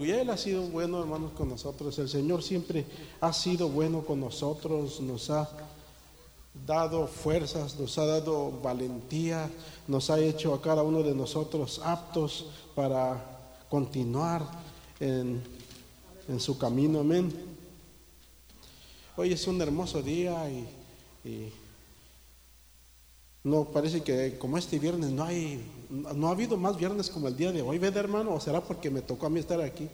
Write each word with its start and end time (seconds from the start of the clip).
Y 0.00 0.12
Él 0.12 0.30
ha 0.30 0.36
sido 0.36 0.62
bueno, 0.62 1.00
hermanos, 1.00 1.32
con 1.32 1.48
nosotros. 1.48 1.98
El 1.98 2.08
Señor 2.08 2.44
siempre 2.44 2.86
ha 3.20 3.32
sido 3.32 3.68
bueno 3.68 4.02
con 4.02 4.20
nosotros, 4.20 5.00
nos 5.00 5.28
ha 5.28 5.50
dado 6.64 7.08
fuerzas, 7.08 7.76
nos 7.80 7.98
ha 7.98 8.06
dado 8.06 8.52
valentía, 8.62 9.50
nos 9.88 10.08
ha 10.10 10.20
hecho 10.20 10.54
a 10.54 10.62
cada 10.62 10.84
uno 10.84 11.02
de 11.02 11.16
nosotros 11.16 11.80
aptos 11.84 12.46
para 12.76 13.40
continuar 13.68 14.48
en, 15.00 15.42
su 16.38 16.56
camino. 16.56 17.00
Amén. 17.00 17.34
Hoy 19.16 19.32
es 19.32 19.48
un 19.48 19.60
hermoso 19.60 20.00
día 20.00 20.48
y, 20.48 21.28
y 21.28 21.52
no 23.48 23.64
parece 23.64 24.02
que 24.02 24.38
como 24.38 24.58
este 24.58 24.78
viernes 24.78 25.10
no 25.10 25.24
hay 25.24 25.64
no 25.90 26.28
ha 26.28 26.32
habido 26.32 26.56
más 26.56 26.76
viernes 26.76 27.08
como 27.08 27.28
el 27.28 27.36
día 27.36 27.50
de 27.50 27.62
hoy, 27.62 27.78
¿verdad, 27.78 28.04
hermano? 28.04 28.34
¿O 28.34 28.40
será 28.40 28.60
porque 28.60 28.90
me 28.90 29.00
tocó 29.00 29.26
a 29.26 29.30
mí 29.30 29.40
estar 29.40 29.60
aquí? 29.60 29.88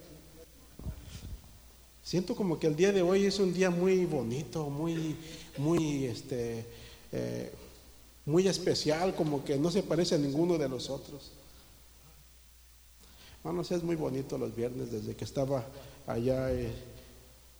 Siento 2.03 2.35
como 2.35 2.59
que 2.59 2.67
el 2.67 2.77
día 2.77 2.93
de 2.93 3.01
hoy 3.01 3.25
es 3.25 3.39
un 3.39 3.55
día 3.55 3.71
muy 3.71 4.05
bonito, 4.05 4.69
muy, 4.69 5.17
muy, 5.57 6.05
este, 6.05 6.67
eh, 7.13 7.53
muy 8.27 8.47
especial, 8.49 9.15
como 9.15 9.45
que 9.45 9.57
no 9.57 9.71
se 9.71 9.83
parece 9.83 10.17
a 10.17 10.19
ninguno 10.19 10.59
de 10.59 10.69
los 10.69 10.91
otros. 10.91 11.31
Hermanos, 13.39 13.71
es 13.71 13.83
muy 13.83 13.97
bonito 13.97 14.37
los 14.37 14.55
viernes, 14.55 14.91
desde 14.91 15.15
que 15.15 15.25
estaba 15.25 15.65
allá, 16.07 16.53
eh, 16.53 16.73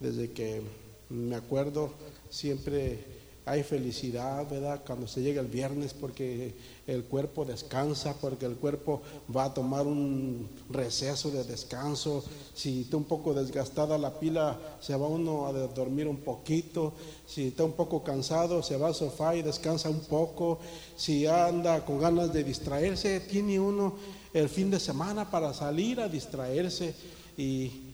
desde 0.01 0.33
que 0.33 0.61
me 1.09 1.37
acuerdo, 1.37 1.93
siempre 2.31 3.24
hay 3.47 3.63
felicidad, 3.63 4.49
¿verdad? 4.49 4.81
Cuando 4.87 5.07
se 5.07 5.21
llega 5.21 5.41
el 5.41 5.49
viernes 5.49 5.93
porque 5.93 6.55
el 6.87 7.05
cuerpo 7.05 7.45
descansa, 7.45 8.15
porque 8.19 8.47
el 8.47 8.57
cuerpo 8.57 9.03
va 9.35 9.45
a 9.45 9.55
tomar 9.55 9.87
un 9.87 10.49
receso 10.71 11.31
de 11.31 11.45
descanso. 11.45 12.25
Si 12.55 12.83
está 12.83 12.97
un 12.97 13.05
poco 13.05 13.35
desgastada 13.35 13.99
la 13.99 14.19
pila, 14.19 14.59
se 14.81 14.97
va 14.97 15.07
uno 15.07 15.47
a 15.47 15.53
dormir 15.53 16.09
un 16.09 16.19
poquito. 16.19 16.95
Si 17.27 17.49
está 17.49 17.65
un 17.65 17.73
poco 17.73 18.03
cansado, 18.03 18.63
se 18.63 18.79
va 18.79 18.89
al 18.89 18.95
sofá 18.95 19.37
y 19.37 19.43
descansa 19.43 19.91
un 19.91 20.01
poco. 20.01 20.59
Si 20.97 21.27
anda 21.27 21.85
con 21.85 22.01
ganas 22.01 22.33
de 22.33 22.45
distraerse, 22.45 23.21
tiene 23.21 23.61
uno 23.61 23.95
el 24.33 24.49
fin 24.49 24.71
de 24.71 24.81
semana 24.81 25.31
para 25.31 25.53
salir 25.53 26.01
a 26.01 26.09
distraerse 26.09 26.95
y 27.37 27.94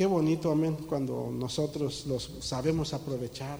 Qué 0.00 0.06
bonito, 0.06 0.50
amén, 0.50 0.78
cuando 0.88 1.30
nosotros 1.30 2.06
los 2.06 2.30
sabemos 2.40 2.94
aprovechar. 2.94 3.58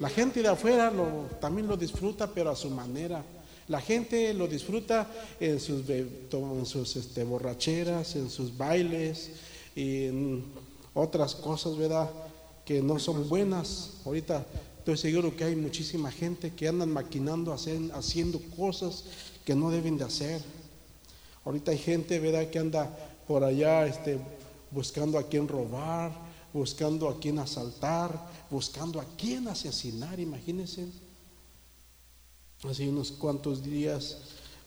La 0.00 0.08
gente 0.08 0.42
de 0.42 0.48
afuera 0.48 0.92
también 1.40 1.68
lo 1.68 1.76
disfruta, 1.76 2.26
pero 2.26 2.50
a 2.50 2.56
su 2.56 2.70
manera. 2.70 3.24
La 3.68 3.80
gente 3.80 4.34
lo 4.34 4.48
disfruta 4.48 5.08
en 5.38 5.60
sus, 5.60 5.88
en 5.88 6.66
sus 6.66 6.96
este, 6.96 7.22
borracheras, 7.22 8.16
en 8.16 8.30
sus 8.30 8.58
bailes 8.58 9.30
y 9.76 10.06
en 10.06 10.44
otras 10.92 11.36
cosas, 11.36 11.76
¿verdad? 11.76 12.10
Que 12.64 12.82
no 12.82 12.98
son 12.98 13.28
buenas. 13.28 13.92
Ahorita 14.04 14.44
estoy 14.78 14.96
seguro 14.96 15.36
que 15.36 15.44
hay 15.44 15.54
muchísima 15.54 16.10
gente 16.10 16.52
que 16.52 16.66
andan 16.66 16.90
maquinando, 16.90 17.54
haciendo 17.54 18.40
cosas 18.56 19.04
que 19.44 19.54
no 19.54 19.70
deben 19.70 19.96
de 19.96 20.02
hacer. 20.02 20.42
Ahorita 21.44 21.70
hay 21.70 21.78
gente, 21.78 22.18
¿verdad?, 22.18 22.50
que 22.50 22.58
anda 22.58 22.90
por 23.28 23.44
allá 23.44 23.86
este, 23.86 24.18
buscando 24.70 25.18
a 25.18 25.28
quien 25.28 25.48
robar, 25.48 26.12
buscando 26.52 27.08
a 27.08 27.18
quien 27.18 27.38
asaltar, 27.38 28.28
buscando 28.50 29.00
a 29.00 29.04
quien 29.16 29.48
asesinar, 29.48 30.18
imagínense. 30.18 30.86
Hace 32.62 32.88
unos 32.88 33.12
cuantos 33.12 33.62
días 33.62 34.18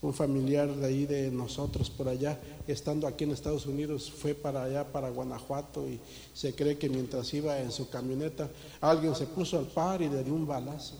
un 0.02 0.12
familiar 0.12 0.68
de 0.74 0.86
ahí 0.86 1.06
de 1.06 1.30
nosotros 1.30 1.88
por 1.88 2.08
allá, 2.08 2.38
estando 2.66 3.06
aquí 3.06 3.24
en 3.24 3.30
Estados 3.30 3.64
Unidos, 3.66 4.10
fue 4.10 4.34
para 4.34 4.64
allá, 4.64 4.84
para 4.84 5.08
Guanajuato, 5.08 5.88
y 5.88 5.98
se 6.34 6.54
cree 6.54 6.76
que 6.76 6.90
mientras 6.90 7.32
iba 7.32 7.58
en 7.58 7.72
su 7.72 7.88
camioneta, 7.88 8.50
alguien 8.80 9.14
se 9.14 9.26
puso 9.26 9.58
al 9.58 9.66
par 9.66 10.02
y 10.02 10.08
le 10.08 10.22
dio 10.22 10.34
un 10.34 10.46
balazo. 10.46 10.94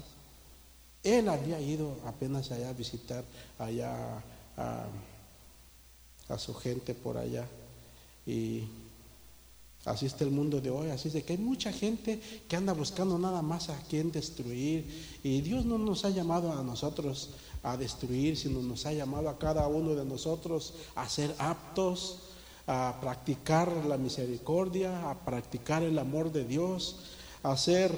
Él 1.02 1.28
había 1.28 1.60
ido 1.60 1.98
apenas 2.06 2.50
allá 2.50 2.70
a 2.70 2.72
visitar 2.72 3.24
allá 3.58 4.22
a, 4.56 4.86
a 6.28 6.38
su 6.38 6.54
gente 6.54 6.94
por 6.94 7.18
allá. 7.18 7.46
Y 8.26 8.62
Así 9.84 10.06
está 10.06 10.24
el 10.24 10.30
mundo 10.30 10.62
de 10.62 10.70
hoy, 10.70 10.88
así 10.88 11.08
es 11.08 11.14
de 11.14 11.22
que 11.22 11.34
hay 11.34 11.38
mucha 11.38 11.70
gente 11.70 12.18
que 12.48 12.56
anda 12.56 12.72
buscando 12.72 13.18
nada 13.18 13.42
más 13.42 13.68
a 13.68 13.78
quien 13.82 14.10
destruir. 14.10 15.18
Y 15.22 15.42
Dios 15.42 15.66
no 15.66 15.76
nos 15.76 16.06
ha 16.06 16.10
llamado 16.10 16.52
a 16.52 16.62
nosotros 16.62 17.30
a 17.62 17.76
destruir, 17.76 18.36
sino 18.36 18.62
nos 18.62 18.86
ha 18.86 18.92
llamado 18.92 19.28
a 19.28 19.38
cada 19.38 19.66
uno 19.68 19.94
de 19.94 20.06
nosotros 20.06 20.74
a 20.94 21.06
ser 21.08 21.34
aptos, 21.38 22.20
a 22.66 22.96
practicar 22.98 23.70
la 23.86 23.98
misericordia, 23.98 25.10
a 25.10 25.22
practicar 25.22 25.82
el 25.82 25.98
amor 25.98 26.32
de 26.32 26.44
Dios, 26.46 27.00
a 27.42 27.54
ser 27.56 27.92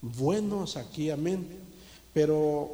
buenos 0.00 0.76
aquí, 0.76 1.10
amén. 1.10 1.48
Pero 2.14 2.70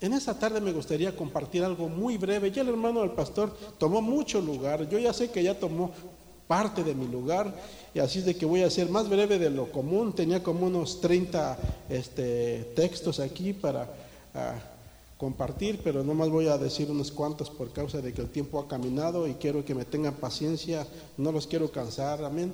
en 0.00 0.14
esta 0.14 0.36
tarde 0.36 0.60
me 0.60 0.72
gustaría 0.72 1.14
compartir 1.14 1.62
algo 1.62 1.88
muy 1.88 2.18
breve. 2.18 2.50
Ya 2.50 2.62
el 2.62 2.70
hermano 2.70 3.02
del 3.02 3.12
pastor 3.12 3.56
tomó 3.78 4.02
mucho 4.02 4.40
lugar. 4.40 4.88
Yo 4.88 4.98
ya 4.98 5.12
sé 5.12 5.30
que 5.30 5.44
ya 5.44 5.56
tomó 5.56 5.92
parte 6.52 6.84
de 6.84 6.94
mi 6.94 7.08
lugar 7.08 7.50
y 7.94 7.98
así 7.98 8.18
es 8.18 8.26
de 8.26 8.36
que 8.36 8.44
voy 8.44 8.60
a 8.60 8.68
ser 8.68 8.90
más 8.90 9.08
breve 9.08 9.38
de 9.38 9.48
lo 9.48 9.72
común. 9.72 10.12
Tenía 10.12 10.42
como 10.42 10.66
unos 10.66 11.00
30 11.00 11.58
este, 11.88 12.72
textos 12.76 13.20
aquí 13.20 13.54
para 13.54 13.88
ah, 14.34 14.60
compartir, 15.16 15.80
pero 15.82 16.04
nomás 16.04 16.28
voy 16.28 16.48
a 16.48 16.58
decir 16.58 16.90
unos 16.90 17.10
cuantos 17.10 17.48
por 17.48 17.72
causa 17.72 18.02
de 18.02 18.12
que 18.12 18.20
el 18.20 18.28
tiempo 18.28 18.60
ha 18.60 18.68
caminado 18.68 19.26
y 19.26 19.32
quiero 19.36 19.64
que 19.64 19.74
me 19.74 19.86
tengan 19.86 20.12
paciencia, 20.16 20.86
no 21.16 21.32
los 21.32 21.46
quiero 21.46 21.72
cansar, 21.72 22.22
amén. 22.22 22.52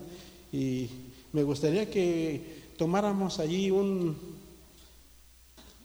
Y 0.52 0.88
me 1.32 1.42
gustaría 1.42 1.90
que 1.90 2.70
tomáramos 2.78 3.40
allí 3.40 3.72
un, 3.72 4.16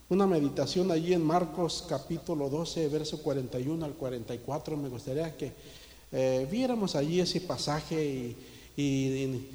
una 0.10 0.28
meditación 0.28 0.92
allí 0.92 1.14
en 1.14 1.26
Marcos 1.26 1.84
capítulo 1.90 2.48
12, 2.48 2.90
verso 2.90 3.24
41 3.24 3.84
al 3.84 3.94
44. 3.94 4.78
Me 4.78 4.90
gustaría 4.90 5.36
que 5.36 5.52
eh, 6.14 6.48
viéramos 6.50 6.96
allí 6.96 7.20
ese 7.20 7.42
pasaje 7.42 8.36
y, 8.78 9.48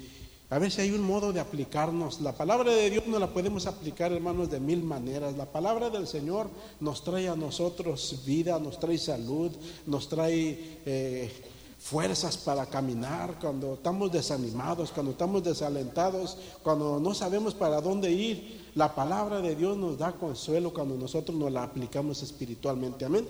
a 0.49 0.59
ver 0.59 0.69
si 0.71 0.81
hay 0.81 0.91
un 0.91 1.01
modo 1.01 1.31
de 1.31 1.39
aplicarnos. 1.39 2.19
La 2.19 2.33
palabra 2.33 2.73
de 2.73 2.89
Dios 2.89 3.07
no 3.07 3.17
la 3.17 3.27
podemos 3.27 3.65
aplicar, 3.65 4.11
hermanos, 4.11 4.49
de 4.49 4.59
mil 4.59 4.83
maneras. 4.83 5.37
La 5.37 5.45
palabra 5.45 5.89
del 5.89 6.05
Señor 6.05 6.49
nos 6.81 7.03
trae 7.03 7.29
a 7.29 7.35
nosotros 7.35 8.23
vida, 8.25 8.59
nos 8.59 8.77
trae 8.77 8.97
salud, 8.97 9.51
nos 9.85 10.09
trae 10.09 10.79
eh, 10.85 11.31
fuerzas 11.77 12.35
para 12.35 12.65
caminar 12.65 13.37
cuando 13.39 13.75
estamos 13.75 14.11
desanimados, 14.11 14.91
cuando 14.91 15.13
estamos 15.13 15.43
desalentados, 15.43 16.37
cuando 16.61 16.99
no 16.99 17.13
sabemos 17.13 17.53
para 17.53 17.79
dónde 17.79 18.11
ir. 18.11 18.71
La 18.75 18.93
palabra 18.93 19.39
de 19.41 19.55
Dios 19.55 19.77
nos 19.77 19.97
da 19.97 20.11
consuelo 20.11 20.73
cuando 20.73 20.95
nosotros 20.95 21.37
nos 21.37 21.51
la 21.51 21.63
aplicamos 21.63 22.21
espiritualmente. 22.21 23.05
Amén. 23.05 23.27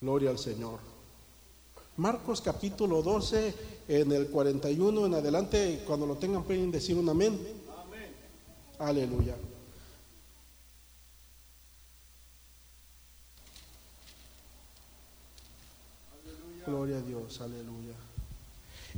Gloria 0.00 0.30
al 0.30 0.38
Señor. 0.38 0.95
Marcos 1.98 2.42
capítulo 2.42 3.00
12, 3.00 3.54
en 3.88 4.12
el 4.12 4.26
41 4.28 5.06
en 5.06 5.14
adelante, 5.14 5.82
cuando 5.86 6.06
lo 6.06 6.16
tengan 6.16 6.44
pueden 6.44 6.70
decir 6.70 6.94
un 6.96 7.08
amén. 7.08 7.40
amén. 7.86 8.12
Aleluya. 8.78 9.34
Gloria 16.66 16.98
a 16.98 17.00
Dios, 17.00 17.40
aleluya. 17.40 17.94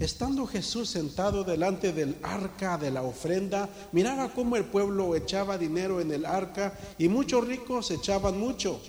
Estando 0.00 0.46
Jesús 0.46 0.88
sentado 0.88 1.44
delante 1.44 1.92
del 1.92 2.16
arca 2.22 2.78
de 2.78 2.90
la 2.90 3.02
ofrenda, 3.02 3.68
miraba 3.92 4.32
cómo 4.32 4.56
el 4.56 4.64
pueblo 4.64 5.14
echaba 5.14 5.56
dinero 5.56 6.00
en 6.00 6.10
el 6.10 6.26
arca 6.26 6.76
y 6.98 7.08
muchos 7.08 7.46
ricos 7.46 7.92
echaban 7.92 8.40
mucho. 8.40 8.80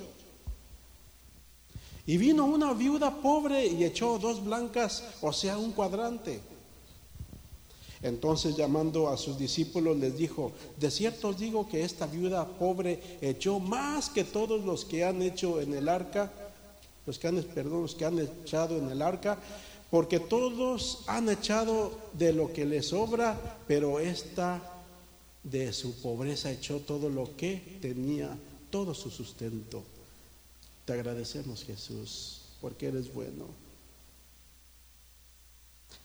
Y 2.09 2.18
vino 2.18 2.44
una 2.44 2.74
viuda 2.74 3.22
pobre 3.22 3.68
y 3.68 3.84
echó 3.84 4.18
dos 4.18 4.44
blancas, 4.44 5.03
o 5.22 5.32
sea, 5.32 5.59
un 5.59 5.73
cuadrante. 5.73 6.40
Entonces 8.02 8.58
llamando 8.58 9.09
a 9.09 9.16
sus 9.16 9.38
discípulos 9.38 9.96
les 9.96 10.17
dijo, 10.17 10.52
de 10.79 10.90
cierto 10.90 11.28
os 11.28 11.38
digo 11.38 11.70
que 11.70 11.84
esta 11.84 12.08
viuda 12.08 12.47
pobre 12.47 13.20
echó 13.22 13.59
más 13.59 14.09
que 14.09 14.23
todos 14.23 14.66
los 14.66 14.85
que 14.85 15.06
han 15.06 15.22
hecho 15.22 15.61
en 15.61 15.76
el 15.76 15.88
arca, 15.88 16.32
los 17.06 17.20
que 17.20 17.28
han, 17.28 17.44
perdón, 17.44 17.84
los 17.84 17.94
que 17.94 18.06
han 18.06 18.17
echado 18.17 18.79
en 18.79 18.90
el 18.90 19.03
arca, 19.03 19.38
porque 19.91 20.20
todos 20.20 21.03
han 21.06 21.29
echado 21.29 21.91
de 22.14 22.34
lo 22.34 22.52
que 22.52 22.66
les 22.66 22.88
sobra, 22.88 23.40
pero 23.67 24.00
esta 24.00 24.59
de 25.44 25.72
su 25.73 26.02
pobreza 26.02 26.52
echó 26.52 26.79
todo 26.79 27.08
lo 27.08 27.38
que 27.38 27.78
tenía, 27.79 28.35
todo 28.72 28.96
su 28.96 29.11
sustento. 29.11 29.84
Te 30.90 30.94
agradecemos 30.94 31.64
Jesús 31.64 32.41
porque 32.59 32.88
eres 32.88 33.14
bueno. 33.14 33.46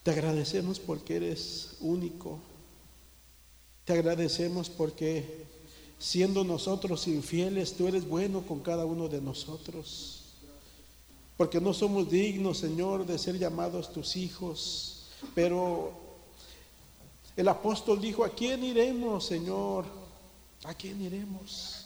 Te 0.03 0.11
agradecemos 0.11 0.79
porque 0.79 1.15
eres 1.15 1.71
único. 1.79 2.37
Te 3.83 3.93
agradecemos 3.93 4.69
porque 4.69 5.47
siendo 5.97 6.43
nosotros 6.43 7.07
infieles, 7.07 7.73
tú 7.73 7.87
eres 7.87 8.07
bueno 8.07 8.43
con 8.43 8.59
cada 8.59 8.85
uno 8.85 9.07
de 9.07 9.21
nosotros. 9.21 10.21
porque 11.35 11.59
no 11.59 11.73
somos 11.73 12.11
dignos, 12.11 12.59
Señor, 12.59 13.07
de 13.07 13.17
ser 13.17 13.39
llamados 13.39 13.91
tus 13.91 14.15
hijos. 14.15 15.07
Pero 15.33 15.93
el 17.35 17.47
apóstol 17.47 17.99
dijo, 17.99 18.23
¿a 18.23 18.29
quién 18.29 18.63
iremos, 18.63 19.25
Señor? 19.25 19.85
¿A 20.63 20.75
quién 20.75 21.01
iremos? 21.01 21.84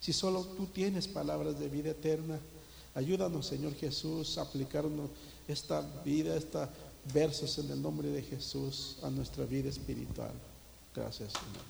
Si 0.00 0.12
solo 0.12 0.42
tú 0.44 0.66
tienes 0.66 1.06
palabras 1.06 1.60
de 1.60 1.68
vida 1.68 1.90
eterna. 1.90 2.38
Ayúdanos, 2.94 3.46
Señor 3.46 3.74
Jesús, 3.74 4.38
a 4.38 4.42
aplicarnos 4.42 5.10
esta 5.46 5.82
vida, 6.04 6.36
estos 6.36 6.68
versos 7.12 7.58
en 7.58 7.70
el 7.70 7.80
nombre 7.80 8.08
de 8.08 8.22
Jesús 8.22 8.96
a 9.02 9.10
nuestra 9.10 9.44
vida 9.44 9.68
espiritual. 9.68 10.32
Gracias, 10.94 11.32
Señor. 11.32 11.64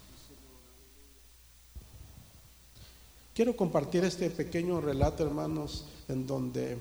Quiero 3.34 3.56
compartir 3.56 4.04
este 4.04 4.30
pequeño 4.30 4.80
relato, 4.80 5.24
hermanos, 5.24 5.84
en 6.08 6.26
donde 6.26 6.76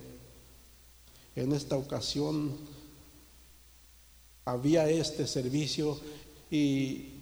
en 1.36 1.52
esta 1.54 1.78
ocasión 1.78 2.56
había 4.46 4.90
este 4.90 5.28
servicio 5.28 5.98
y 6.50 7.19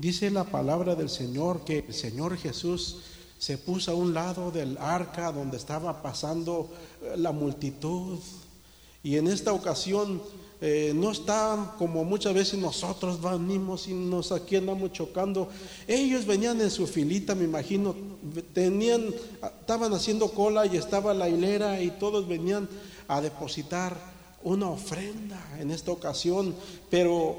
dice 0.00 0.30
la 0.30 0.44
palabra 0.44 0.94
del 0.94 1.10
Señor 1.10 1.64
que 1.64 1.84
el 1.86 1.94
Señor 1.94 2.36
Jesús 2.38 2.98
se 3.38 3.58
puso 3.58 3.92
a 3.92 3.94
un 3.94 4.14
lado 4.14 4.50
del 4.50 4.78
arca 4.78 5.30
donde 5.30 5.56
estaba 5.56 6.02
pasando 6.02 6.70
la 7.16 7.32
multitud 7.32 8.18
y 9.02 9.16
en 9.16 9.28
esta 9.28 9.52
ocasión 9.52 10.22
eh, 10.62 10.92
no 10.94 11.10
está 11.10 11.74
como 11.78 12.04
muchas 12.04 12.34
veces 12.34 12.58
nosotros 12.58 13.20
venimos 13.20 13.88
y 13.88 13.94
nos 13.94 14.30
aquí 14.30 14.56
andamos 14.56 14.92
chocando. 14.92 15.48
Ellos 15.88 16.26
venían 16.26 16.60
en 16.60 16.70
su 16.70 16.86
filita, 16.86 17.34
me 17.34 17.44
imagino, 17.44 17.94
tenían, 18.52 19.06
estaban 19.60 19.94
haciendo 19.94 20.30
cola 20.32 20.66
y 20.66 20.76
estaba 20.76 21.14
la 21.14 21.30
hilera 21.30 21.80
y 21.80 21.92
todos 21.92 22.28
venían 22.28 22.68
a 23.08 23.22
depositar 23.22 23.96
una 24.42 24.68
ofrenda 24.68 25.42
en 25.58 25.70
esta 25.70 25.92
ocasión, 25.92 26.54
pero 26.90 27.36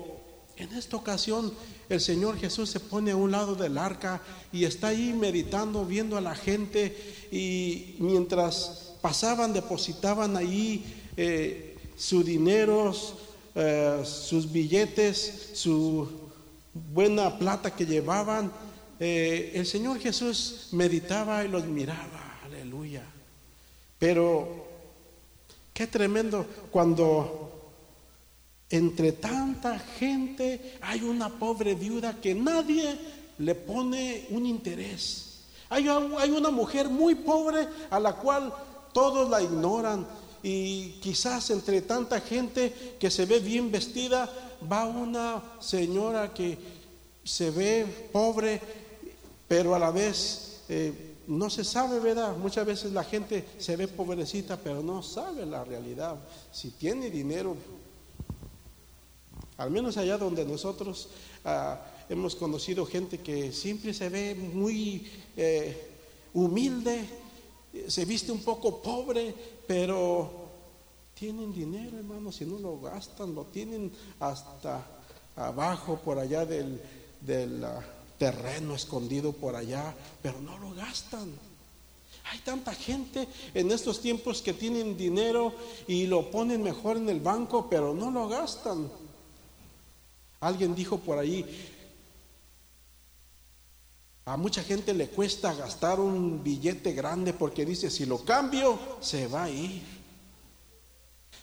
en 0.57 0.71
esta 0.73 0.97
ocasión 0.97 1.53
el 1.91 1.99
Señor 1.99 2.37
Jesús 2.37 2.69
se 2.69 2.79
pone 2.79 3.11
a 3.11 3.17
un 3.17 3.31
lado 3.31 3.53
del 3.53 3.77
arca 3.77 4.21
y 4.53 4.63
está 4.63 4.87
ahí 4.87 5.11
meditando, 5.11 5.85
viendo 5.85 6.15
a 6.15 6.21
la 6.21 6.35
gente 6.35 7.27
y 7.31 7.97
mientras 7.99 8.93
pasaban, 9.01 9.51
depositaban 9.51 10.37
ahí 10.37 10.85
eh, 11.17 11.77
su 11.97 12.23
dinero, 12.23 12.95
eh, 13.55 14.01
sus 14.05 14.49
billetes, 14.49 15.49
su 15.53 16.09
buena 16.93 17.37
plata 17.37 17.75
que 17.75 17.85
llevaban. 17.85 18.53
Eh, 18.97 19.51
el 19.55 19.65
Señor 19.65 19.99
Jesús 19.99 20.69
meditaba 20.71 21.43
y 21.43 21.49
los 21.49 21.65
miraba, 21.65 22.39
aleluya. 22.45 23.03
Pero 23.99 24.65
qué 25.73 25.87
tremendo 25.87 26.45
cuando 26.71 27.60
entre 28.71 29.11
tanta 29.11 29.77
gente 29.77 30.77
hay 30.81 31.01
una 31.03 31.29
pobre 31.29 31.75
viuda 31.75 32.19
que 32.21 32.33
nadie 32.33 32.97
le 33.37 33.55
pone 33.55 34.27
un 34.29 34.45
interés. 34.45 35.43
Hay, 35.69 35.87
hay 35.87 36.31
una 36.31 36.49
mujer 36.49 36.89
muy 36.89 37.15
pobre 37.15 37.67
a 37.89 37.99
la 37.99 38.13
cual 38.13 38.53
todos 38.93 39.29
la 39.29 39.41
ignoran, 39.41 40.05
y 40.43 40.99
quizás 41.01 41.51
entre 41.51 41.81
tanta 41.81 42.19
gente 42.19 42.95
que 42.99 43.11
se 43.11 43.25
ve 43.25 43.39
bien 43.39 43.71
vestida, 43.71 44.29
va 44.71 44.85
una 44.85 45.41
señora 45.59 46.33
que 46.33 46.57
se 47.23 47.51
ve 47.51 48.09
pobre, 48.11 48.59
pero 49.47 49.75
a 49.75 49.79
la 49.79 49.91
vez 49.91 50.61
eh, 50.67 51.15
no 51.27 51.49
se 51.49 51.63
sabe, 51.63 51.99
¿verdad? 51.99 52.35
Muchas 52.37 52.65
veces 52.65 52.91
la 52.91 53.03
gente 53.03 53.45
se 53.59 53.75
ve 53.75 53.87
pobrecita, 53.87 54.57
pero 54.57 54.81
no 54.81 55.03
sabe 55.03 55.45
la 55.45 55.63
realidad. 55.63 56.15
Si 56.51 56.71
tiene 56.71 57.09
dinero, 57.11 57.55
al 59.61 59.69
menos 59.69 59.95
allá 59.97 60.17
donde 60.17 60.43
nosotros 60.43 61.09
ah, 61.45 61.79
hemos 62.09 62.35
conocido 62.35 62.85
gente 62.85 63.19
que 63.19 63.51
siempre 63.51 63.93
se 63.93 64.09
ve 64.09 64.33
muy 64.33 65.07
eh, 65.37 65.89
humilde, 66.33 67.07
se 67.87 68.05
viste 68.05 68.31
un 68.31 68.41
poco 68.41 68.81
pobre, 68.81 69.33
pero 69.67 70.31
tienen 71.13 71.53
dinero, 71.53 71.97
hermanos, 71.97 72.37
si 72.37 72.45
no 72.45 72.57
lo 72.57 72.79
gastan, 72.79 73.35
lo 73.35 73.45
tienen 73.45 73.91
hasta 74.19 74.83
abajo, 75.35 75.99
por 76.03 76.17
allá 76.17 76.43
del, 76.43 76.81
ah, 77.63 77.83
terreno 78.17 78.73
escondido 78.73 79.31
por 79.31 79.55
allá, 79.55 79.93
pero 80.23 80.41
no 80.41 80.57
lo 80.57 80.73
gastan. 80.73 81.31
Hay 82.31 82.39
tanta 82.39 82.73
gente 82.73 83.27
en 83.53 83.71
estos 83.71 83.99
tiempos 84.01 84.41
que 84.41 84.53
tienen 84.53 84.97
dinero 84.97 85.53
y 85.87 86.07
lo 86.07 86.31
ponen 86.31 86.63
mejor 86.63 86.97
en 86.97 87.09
el 87.09 87.19
banco, 87.19 87.67
pero 87.69 87.93
no 87.93 88.09
lo 88.09 88.27
gastan. 88.27 88.89
Alguien 90.41 90.75
dijo 90.75 90.97
por 90.97 91.19
ahí, 91.19 91.45
a 94.25 94.37
mucha 94.37 94.63
gente 94.63 94.93
le 94.93 95.07
cuesta 95.07 95.53
gastar 95.53 95.99
un 95.99 96.43
billete 96.43 96.93
grande 96.93 97.33
porque 97.33 97.65
dice, 97.65 97.89
si 97.89 98.05
lo 98.05 98.19
cambio, 98.19 98.77
se 98.99 99.27
va 99.27 99.43
a 99.43 99.49
ir. 99.49 100.01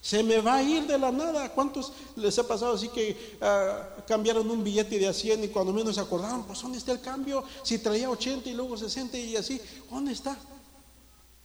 Se 0.00 0.23
me 0.23 0.41
va 0.41 0.56
a 0.56 0.62
ir 0.62 0.87
de 0.87 0.99
la 0.99 1.12
nada. 1.12 1.53
¿Cuántos 1.53 1.93
les 2.17 2.39
ha 2.39 2.47
pasado 2.47 2.75
así 2.75 2.89
que 2.89 3.37
ah, 3.41 3.97
cambiaron 4.06 4.49
un 4.50 4.62
billete 4.65 4.99
de 4.99 5.09
a 5.09 5.12
100 5.12 5.45
y 5.45 5.49
cuando 5.49 5.73
menos 5.73 5.97
se 5.97 6.00
acordaron, 6.00 6.45
pues 6.45 6.61
¿dónde 6.62 6.79
está 6.79 6.93
el 6.93 7.00
cambio? 7.00 7.45
Si 7.62 7.79
traía 7.79 8.11
80 8.11 8.49
y 8.49 8.55
luego 8.55 8.77
60 8.77 9.19
y 9.19 9.37
así, 9.37 9.61
¿dónde 9.91 10.12
está? 10.12 10.37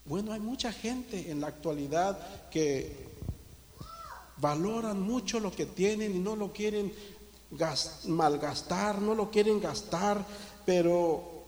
Bueno, 0.05 0.33
hay 0.33 0.39
mucha 0.39 0.71
gente 0.71 1.31
en 1.31 1.41
la 1.41 1.47
actualidad 1.47 2.49
que 2.49 3.13
valoran 4.37 5.01
mucho 5.01 5.39
lo 5.39 5.51
que 5.51 5.65
tienen 5.65 6.15
y 6.15 6.19
no 6.19 6.35
lo 6.35 6.51
quieren 6.51 6.93
malgastar, 8.05 9.01
no 9.01 9.15
lo 9.15 9.29
quieren 9.29 9.59
gastar 9.59 10.25
pero 10.65 11.43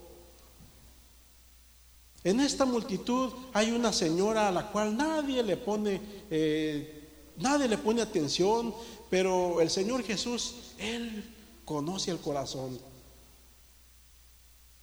en 2.24 2.40
esta 2.40 2.66
multitud 2.66 3.31
hay 3.54 3.72
una 3.72 3.94
señora 3.94 4.48
a 4.48 4.52
la 4.52 4.72
cual 4.72 4.98
nadie 4.98 5.44
le 5.44 5.57
pone, 5.57 6.02
eh, 6.30 7.34
nadie 7.38 7.68
le 7.68 7.78
pone 7.78 8.02
atención, 8.02 8.74
pero 9.10 9.62
el 9.62 9.69
Señor 9.69 10.04
Jesús, 10.04 10.74
Él 10.78 11.34
conoce 11.63 12.12
el 12.12 12.19
corazón. 12.19 12.80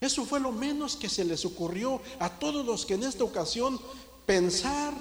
Eso 0.01 0.25
fue 0.25 0.41
lo 0.41 0.51
menos 0.51 0.97
que 0.97 1.09
se 1.09 1.25
les 1.25 1.45
ocurrió 1.45 2.01
a 2.19 2.29
todos 2.39 2.65
los 2.65 2.87
que 2.87 2.95
en 2.95 3.05
esta 3.05 3.23
ocasión 3.23 3.81
pensar 4.27 4.95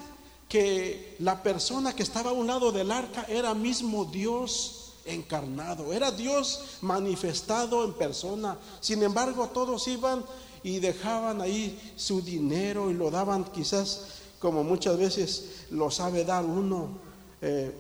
que 0.48 1.16
la 1.20 1.42
persona 1.42 1.96
que 1.96 2.04
estaba 2.04 2.32
a 2.32 2.34
un 2.34 2.46
lado 2.46 2.72
del 2.72 2.92
arca 2.92 3.26
era 3.30 3.54
mismo 3.54 4.06
Dios 4.06 4.81
encarnado, 5.06 5.94
era 5.94 6.12
Dios 6.12 6.78
manifestado 6.82 7.84
en 7.84 7.94
persona. 7.94 8.58
Sin 8.80 9.02
embargo, 9.04 9.48
todos 9.48 9.88
iban 9.88 10.24
y 10.64 10.80
dejaban 10.80 11.42
ahí 11.42 11.94
su 11.96 12.22
dinero 12.22 12.92
y 12.92 12.94
lo 12.94 13.10
daban 13.10 13.46
quizás 13.46 14.22
como 14.40 14.64
muchas 14.64 14.98
veces 14.98 15.66
lo 15.70 15.92
sabe 15.92 16.26
dar 16.26 16.44
uno. 16.44 16.90
Eh, 17.42 17.72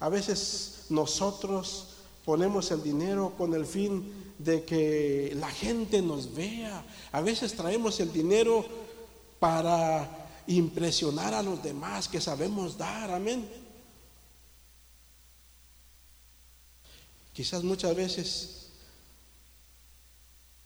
a 0.00 0.08
veces 0.08 0.86
nosotros 0.88 1.88
ponemos 2.24 2.70
el 2.70 2.82
dinero 2.82 3.34
con 3.36 3.54
el 3.54 3.66
fin 3.66 4.34
de 4.38 4.64
que 4.64 5.32
la 5.36 5.50
gente 5.50 6.02
nos 6.02 6.34
vea. 6.34 6.84
A 7.12 7.20
veces 7.20 7.54
traemos 7.54 8.00
el 8.00 8.12
dinero 8.12 8.64
para 9.38 10.42
impresionar 10.46 11.34
a 11.34 11.42
los 11.42 11.62
demás 11.62 12.08
que 12.08 12.20
sabemos 12.20 12.76
dar. 12.76 13.10
Amén. 13.10 13.63
Quizás 17.34 17.64
muchas 17.64 17.94
veces 17.94 18.68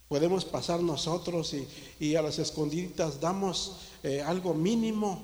podemos 0.07 0.45
pasar 0.45 0.81
nosotros 0.81 1.55
y, 1.99 2.15
a 2.15 2.23
las 2.23 2.39
escondidas 2.39 3.21
damos 3.21 3.79
eh, 4.03 4.23
algo 4.23 4.55
mínimo, 4.55 5.23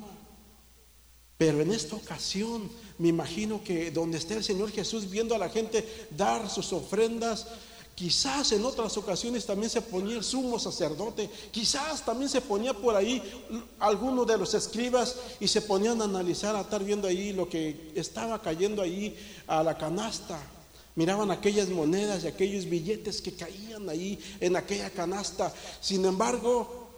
pero 1.37 1.61
en 1.61 1.71
esta 1.71 1.97
ocasión 1.97 2.71
me 2.99 3.09
imagino 3.09 3.63
que 3.63 3.91
donde 3.91 4.19
esté 4.19 4.35
el 4.35 4.45
Señor 4.45 4.71
Jesús 4.73 5.11
viendo 5.11 5.35
a 5.35 5.39
la 5.39 5.51
gente 5.51 6.09
dar 6.17 6.49
sus 6.51 6.73
ofrendas, 6.73 7.47
Quizás 7.95 8.51
en 8.51 8.65
otras 8.65 8.97
ocasiones 8.97 9.47
también 9.47 9.71
se 9.71 9.81
ponía 9.81 10.17
el 10.17 10.25
sumo 10.25 10.59
sacerdote, 10.59 11.31
quizás 11.53 12.05
también 12.05 12.29
se 12.29 12.41
ponía 12.41 12.75
por 12.75 12.97
ahí 12.97 13.23
alguno 13.79 14.25
de 14.25 14.37
los 14.37 14.53
escribas 14.53 15.15
y 15.39 15.47
se 15.47 15.63
ponían 15.63 16.01
a 16.03 16.07
analizar, 16.07 16.57
a 16.57 16.63
estar 16.63 16.83
viendo 16.83 17.07
ahí 17.07 17.33
lo 17.33 17.49
que 17.49 17.93
estaba 17.95 18.43
cayendo 18.43 18.83
ahí 18.83 19.17
a 19.47 19.63
la 19.63 19.79
canasta. 19.79 20.41
Miraban 20.97 21.31
aquellas 21.31 21.69
monedas 21.69 22.25
y 22.25 22.29
aquellos 22.29 22.67
billetes 22.67 23.21
que 23.21 23.35
caían 23.35 23.89
ahí 23.89 24.19
en 24.41 24.55
aquella 24.55 24.91
canasta. 24.91 25.53
Sin 25.81 26.05
embargo, 26.05 26.89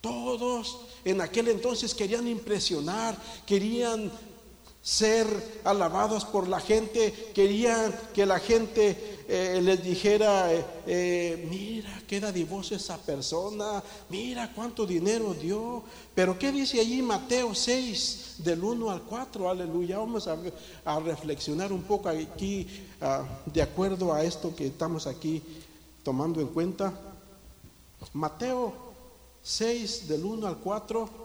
todos 0.00 0.80
en 1.04 1.20
aquel 1.20 1.48
entonces 1.48 1.94
querían 1.94 2.26
impresionar, 2.26 3.16
querían 3.46 4.10
ser 4.84 5.62
alabados 5.64 6.26
por 6.26 6.46
la 6.46 6.60
gente, 6.60 7.32
querían 7.34 7.92
que 8.12 8.26
la 8.26 8.38
gente 8.38 9.24
eh, 9.26 9.58
les 9.62 9.82
dijera, 9.82 10.52
eh, 10.52 10.62
eh, 10.86 11.48
mira 11.50 12.02
qué 12.06 12.20
dadivoso 12.20 12.74
esa 12.74 12.98
persona, 12.98 13.82
mira 14.10 14.52
cuánto 14.54 14.84
dinero 14.84 15.32
dio. 15.32 15.82
Pero 16.14 16.38
¿qué 16.38 16.52
dice 16.52 16.80
allí 16.80 17.00
Mateo 17.00 17.54
6, 17.54 18.34
del 18.40 18.62
1 18.62 18.90
al 18.90 19.02
4? 19.04 19.48
Aleluya. 19.48 19.96
Vamos 19.96 20.28
a, 20.28 20.36
a 20.84 21.00
reflexionar 21.00 21.72
un 21.72 21.84
poco 21.84 22.10
aquí 22.10 22.66
ah, 23.00 23.24
de 23.46 23.62
acuerdo 23.62 24.12
a 24.12 24.22
esto 24.22 24.54
que 24.54 24.66
estamos 24.66 25.06
aquí 25.06 25.42
tomando 26.02 26.42
en 26.42 26.48
cuenta. 26.48 26.92
Mateo 28.12 28.74
6, 29.40 30.08
del 30.08 30.26
1 30.26 30.46
al 30.46 30.58
4 30.58 31.23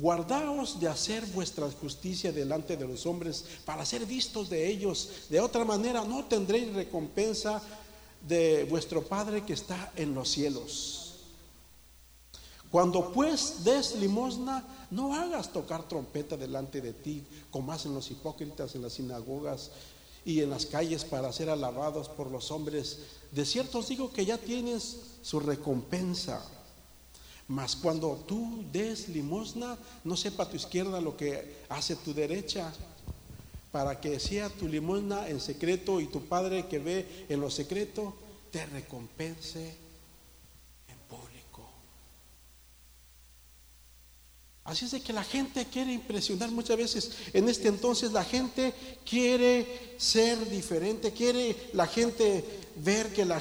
Guardaos 0.00 0.78
de 0.78 0.88
hacer 0.88 1.26
vuestra 1.26 1.68
justicia 1.70 2.30
delante 2.30 2.76
de 2.76 2.86
los 2.86 3.04
hombres 3.06 3.44
para 3.64 3.84
ser 3.84 4.06
vistos 4.06 4.48
de 4.48 4.68
ellos. 4.68 5.26
De 5.28 5.40
otra 5.40 5.64
manera 5.64 6.04
no 6.04 6.24
tendréis 6.24 6.72
recompensa 6.72 7.60
de 8.26 8.64
vuestro 8.64 9.02
Padre 9.02 9.44
que 9.44 9.54
está 9.54 9.92
en 9.96 10.14
los 10.14 10.28
cielos. 10.28 11.14
Cuando 12.70 13.12
pues 13.12 13.64
des 13.64 13.96
limosna, 13.96 14.62
no 14.90 15.14
hagas 15.14 15.52
tocar 15.52 15.88
trompeta 15.88 16.36
delante 16.36 16.80
de 16.80 16.92
ti, 16.92 17.24
como 17.50 17.72
hacen 17.72 17.94
los 17.94 18.10
hipócritas 18.10 18.74
en 18.74 18.82
las 18.82 18.94
sinagogas 18.94 19.70
y 20.24 20.42
en 20.42 20.50
las 20.50 20.66
calles 20.66 21.04
para 21.04 21.32
ser 21.32 21.48
alabados 21.48 22.08
por 22.08 22.30
los 22.30 22.50
hombres. 22.50 22.98
De 23.32 23.46
cierto 23.46 23.78
os 23.78 23.88
digo 23.88 24.12
que 24.12 24.26
ya 24.26 24.36
tienes 24.36 24.98
su 25.22 25.40
recompensa. 25.40 26.44
Mas 27.48 27.74
cuando 27.74 28.12
tú 28.28 28.62
des 28.70 29.08
limosna, 29.08 29.78
no 30.04 30.16
sepa 30.18 30.48
tu 30.48 30.56
izquierda 30.56 31.00
lo 31.00 31.16
que 31.16 31.64
hace 31.70 31.96
tu 31.96 32.12
derecha, 32.12 32.70
para 33.72 33.98
que 33.98 34.20
sea 34.20 34.50
tu 34.50 34.68
limosna 34.68 35.28
en 35.28 35.40
secreto 35.40 35.98
y 36.00 36.06
tu 36.08 36.26
Padre 36.26 36.66
que 36.66 36.78
ve 36.78 37.26
en 37.28 37.40
lo 37.40 37.50
secreto 37.50 38.14
te 38.50 38.66
recompense 38.66 39.60
en 40.88 40.98
público. 41.08 41.66
Así 44.64 44.84
es 44.84 44.90
de 44.90 45.00
que 45.00 45.14
la 45.14 45.24
gente 45.24 45.66
quiere 45.72 45.94
impresionar 45.94 46.50
muchas 46.50 46.76
veces. 46.76 47.12
En 47.32 47.48
este 47.48 47.68
entonces 47.68 48.12
la 48.12 48.24
gente 48.24 48.74
quiere 49.08 49.94
ser 49.96 50.50
diferente, 50.50 51.12
quiere 51.12 51.56
la 51.72 51.86
gente 51.86 52.44
ver 52.76 53.10
que 53.14 53.24
la, 53.24 53.40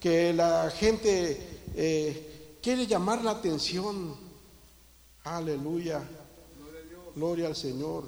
que 0.00 0.32
la 0.32 0.72
gente... 0.72 1.60
Eh, 1.76 2.30
quiere 2.64 2.86
llamar 2.86 3.22
la 3.22 3.32
atención. 3.32 4.16
Aleluya. 5.24 6.02
Gloria 7.14 7.48
al 7.48 7.54
Señor. 7.54 8.04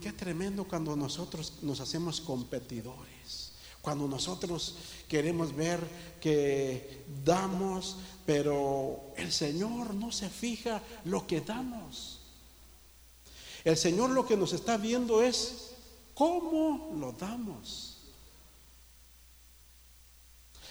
Qué, 0.00 0.12
tremendo 0.12 0.64
cuando 0.64 0.96
nosotros 0.96 1.52
nos 1.60 1.80
hacemos 1.80 2.22
competidores. 2.22 3.52
Cuando 3.82 4.08
nosotros 4.08 4.76
queremos 5.06 5.54
ver 5.54 5.78
que 6.18 7.04
damos, 7.22 7.98
pero 8.24 9.12
el 9.16 9.30
Señor 9.30 9.94
no 9.94 10.10
se 10.10 10.30
fija 10.30 10.82
lo 11.04 11.26
que 11.26 11.42
damos. 11.42 12.20
El 13.64 13.76
Señor 13.76 14.10
lo 14.10 14.26
que 14.26 14.36
nos 14.36 14.54
está 14.54 14.78
viendo 14.78 15.22
es 15.22 15.72
cómo 16.14 16.96
lo 16.98 17.12
damos. 17.12 17.95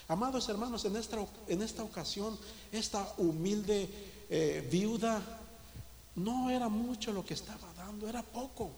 Amados 0.08 0.48
hermanos, 0.50 0.86
en 0.86 0.96
esta, 0.96 1.18
en 1.48 1.62
esta 1.62 1.84
ocasión, 1.84 2.38
esta 2.72 3.14
humilde 3.18 3.90
eh, 4.30 4.68
viuda 4.72 5.22
no 6.16 6.50
era 6.50 6.70
mucho 6.70 7.12
lo 7.12 7.26
que 7.26 7.34
estaba 7.34 7.74
dando, 7.76 8.08
era 8.08 8.22
poco. 8.22 8.72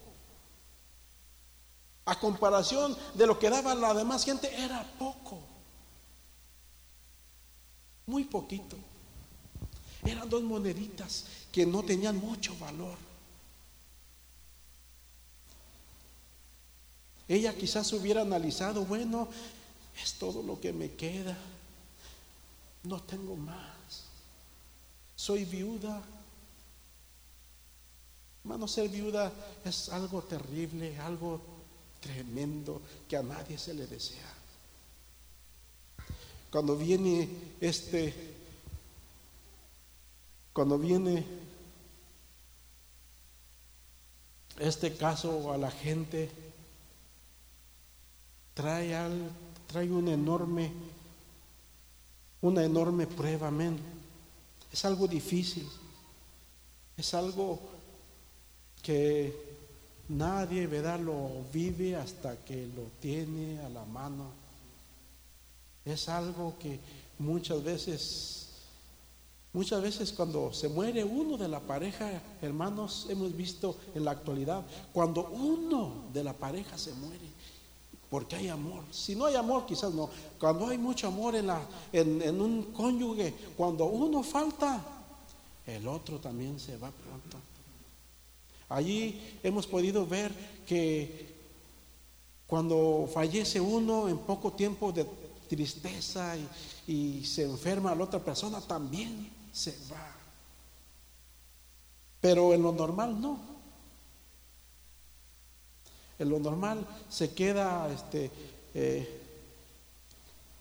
A 2.06 2.18
comparación 2.18 2.96
de 3.16 3.28
lo 3.28 3.38
que 3.38 3.50
daba 3.50 3.76
la 3.76 3.94
demás 3.94 4.24
gente, 4.24 4.54
era 4.56 4.84
poco. 4.98 5.40
Muy 8.06 8.24
poquito. 8.24 8.78
Eran 10.06 10.30
dos 10.30 10.42
moneditas 10.44 11.26
que 11.52 11.66
no 11.66 11.84
tenían 11.84 12.18
mucho 12.18 12.58
valor. 12.58 12.98
Ella 17.28 17.54
quizás 17.54 17.92
hubiera 17.92 18.22
analizado, 18.22 18.86
bueno, 18.86 19.28
es 20.02 20.14
todo 20.14 20.44
lo 20.44 20.60
que 20.60 20.74
me 20.74 20.94
queda. 20.94 21.38
No 22.84 23.02
tengo 23.02 23.36
más. 23.36 24.06
Soy 25.16 25.46
viuda. 25.46 26.02
Hermano, 28.44 28.68
ser 28.68 28.90
viuda 28.90 29.32
es 29.66 29.90
algo 29.90 30.22
terrible, 30.22 30.98
algo 31.00 31.42
tremendo 32.00 32.82
que 33.10 33.18
a 33.18 33.24
nadie 33.24 33.58
se 33.58 33.74
le 33.74 33.88
desea. 33.88 34.34
Cuando 36.50 36.78
viene 36.78 37.28
este, 37.60 38.14
cuando 40.54 40.78
viene 40.78 41.26
este 44.60 44.96
caso 44.96 45.52
a 45.52 45.58
la 45.58 45.70
gente, 45.70 46.32
trae 48.54 48.96
al 48.96 49.30
trae 49.68 49.92
una 49.92 50.14
enorme, 50.14 50.72
una 52.42 52.64
enorme 52.64 53.06
prueba, 53.06 53.50
amén. 53.50 53.78
Es 54.72 54.86
algo 54.86 55.08
difícil, 55.08 55.68
es 56.96 57.14
algo 57.14 57.60
que 58.82 59.34
nadie, 60.10 60.68
¿verdad?, 60.68 61.00
lo 61.00 61.30
vive 61.54 61.96
hasta 61.96 62.38
que 62.38 62.68
lo 62.76 62.84
tiene 63.02 63.60
a 63.60 63.70
la 63.70 63.86
mano. 63.86 64.32
Es 65.84 66.10
algo 66.10 66.56
que 66.60 66.80
muchas 67.20 67.64
veces, 67.64 68.48
muchas 69.54 69.82
veces 69.82 70.12
cuando 70.12 70.54
se 70.54 70.70
muere 70.70 71.04
uno 71.04 71.38
de 71.38 71.48
la 71.48 71.60
pareja, 71.60 72.22
hermanos, 72.42 73.08
hemos 73.10 73.36
visto 73.36 73.76
en 73.96 74.06
la 74.06 74.12
actualidad, 74.12 74.66
cuando 74.94 75.28
uno 75.30 76.06
de 76.14 76.24
la 76.24 76.34
pareja 76.34 76.78
se 76.78 76.94
muere, 76.94 77.26
porque 78.10 78.36
hay 78.36 78.48
amor. 78.48 78.84
Si 78.92 79.16
no 79.16 79.26
hay 79.26 79.36
amor, 79.36 79.66
quizás 79.66 79.94
no. 79.94 80.10
Cuando 80.40 80.68
hay 80.68 80.78
mucho 80.78 81.08
amor 81.08 81.36
en, 81.36 81.48
la, 81.48 81.62
en, 81.92 82.42
un 82.42 82.72
cónyuge, 82.74 83.34
cuando 83.56 83.86
uno 83.86 84.24
falta, 84.24 84.82
el 85.66 85.88
otro 85.88 86.20
también 86.20 86.60
se 86.60 86.78
va 86.78 86.90
pronto. 86.90 87.38
Allí 88.70 89.40
hemos 89.44 89.68
podido 89.68 90.06
ver 90.06 90.32
que 90.66 91.36
cuando 92.46 93.10
fallece 93.14 93.60
uno 93.60 94.08
en 94.08 94.18
poco 94.20 94.54
tiempo 94.54 94.92
de 94.92 95.06
tristeza 95.50 96.36
y, 96.38 96.48
y 96.92 97.26
se 97.26 97.44
enferma 97.44 97.96
la 97.96 98.06
otra 98.06 98.20
persona, 98.20 98.62
también 98.62 99.30
se 99.52 99.72
va. 99.92 100.16
Pero 102.22 102.54
en 102.54 102.64
lo 102.64 102.72
normal 102.72 103.20
no. 103.20 103.57
En 106.20 106.30
lo 106.30 106.40
normal 106.40 106.86
se 107.10 107.32
queda, 107.32 107.90
este, 107.94 108.32
eh, 108.74 109.22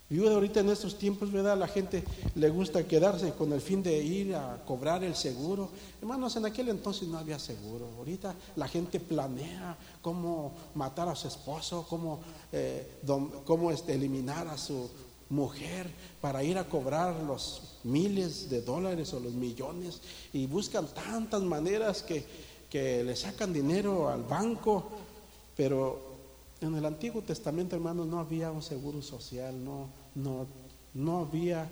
viuda 0.08 0.34
ahorita 0.34 0.60
en 0.60 0.70
estos 0.70 0.98
tiempos, 0.98 1.32
¿verdad? 1.32 1.56
La 1.56 1.66
gente 1.66 2.04
le 2.34 2.48
gusta 2.50 2.86
quedarse 2.86 3.32
con 3.32 3.52
el 3.52 3.60
fin 3.60 3.82
de 3.82 4.02
ir 4.02 4.34
a 4.34 4.62
cobrar 4.64 5.02
el 5.02 5.16
seguro. 5.16 5.70
Hermanos, 6.00 6.36
en 6.36 6.46
aquel 6.46 6.68
entonces 6.68 7.08
no 7.08 7.18
había 7.18 7.38
seguro. 7.38 7.88
Ahorita 7.98 8.34
la 8.56 8.68
gente 8.68 9.00
planea 9.00 9.76
cómo 10.02 10.52
matar 10.74 11.08
a 11.08 11.16
su 11.16 11.28
esposo, 11.28 11.86
cómo, 11.88 12.20
eh, 12.52 13.00
cómo 13.44 13.70
este, 13.70 13.94
eliminar 13.94 14.46
a 14.48 14.58
su 14.58 14.88
mujer 15.28 15.90
para 16.20 16.44
ir 16.44 16.56
a 16.56 16.68
cobrar 16.68 17.16
los 17.22 17.78
miles 17.82 18.48
de 18.48 18.62
dólares 18.62 19.12
o 19.12 19.20
los 19.20 19.32
millones 19.32 20.00
y 20.32 20.46
buscan 20.46 20.86
tantas 20.86 21.42
maneras 21.42 22.02
que, 22.02 22.24
que 22.70 23.02
le 23.02 23.16
sacan 23.16 23.52
dinero 23.52 24.08
al 24.08 24.22
banco 24.22 24.84
pero 25.56 26.16
en 26.60 26.74
el 26.74 26.84
Antiguo 26.84 27.22
Testamento, 27.22 27.74
hermanos, 27.76 28.06
no 28.06 28.18
había 28.18 28.50
un 28.50 28.62
seguro 28.62 29.02
social, 29.02 29.62
no, 29.64 29.88
no, 30.14 30.46
no 30.94 31.18
había 31.20 31.68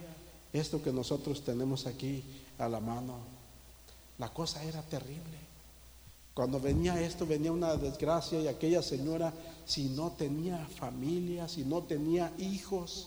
esto 0.52 0.82
que 0.82 0.92
nosotros 0.92 1.42
tenemos 1.42 1.86
aquí 1.86 2.22
a 2.58 2.68
la 2.68 2.80
mano. 2.80 3.18
La 4.18 4.28
cosa 4.28 4.62
era 4.62 4.82
terrible. 4.82 5.44
Cuando 6.34 6.58
venía 6.58 7.00
esto, 7.00 7.26
venía 7.26 7.52
una 7.52 7.76
desgracia 7.76 8.40
y 8.40 8.48
aquella 8.48 8.82
señora, 8.82 9.32
si 9.66 9.88
no 9.90 10.12
tenía 10.12 10.66
familia, 10.66 11.48
si 11.48 11.64
no 11.64 11.82
tenía 11.82 12.32
hijos, 12.38 13.06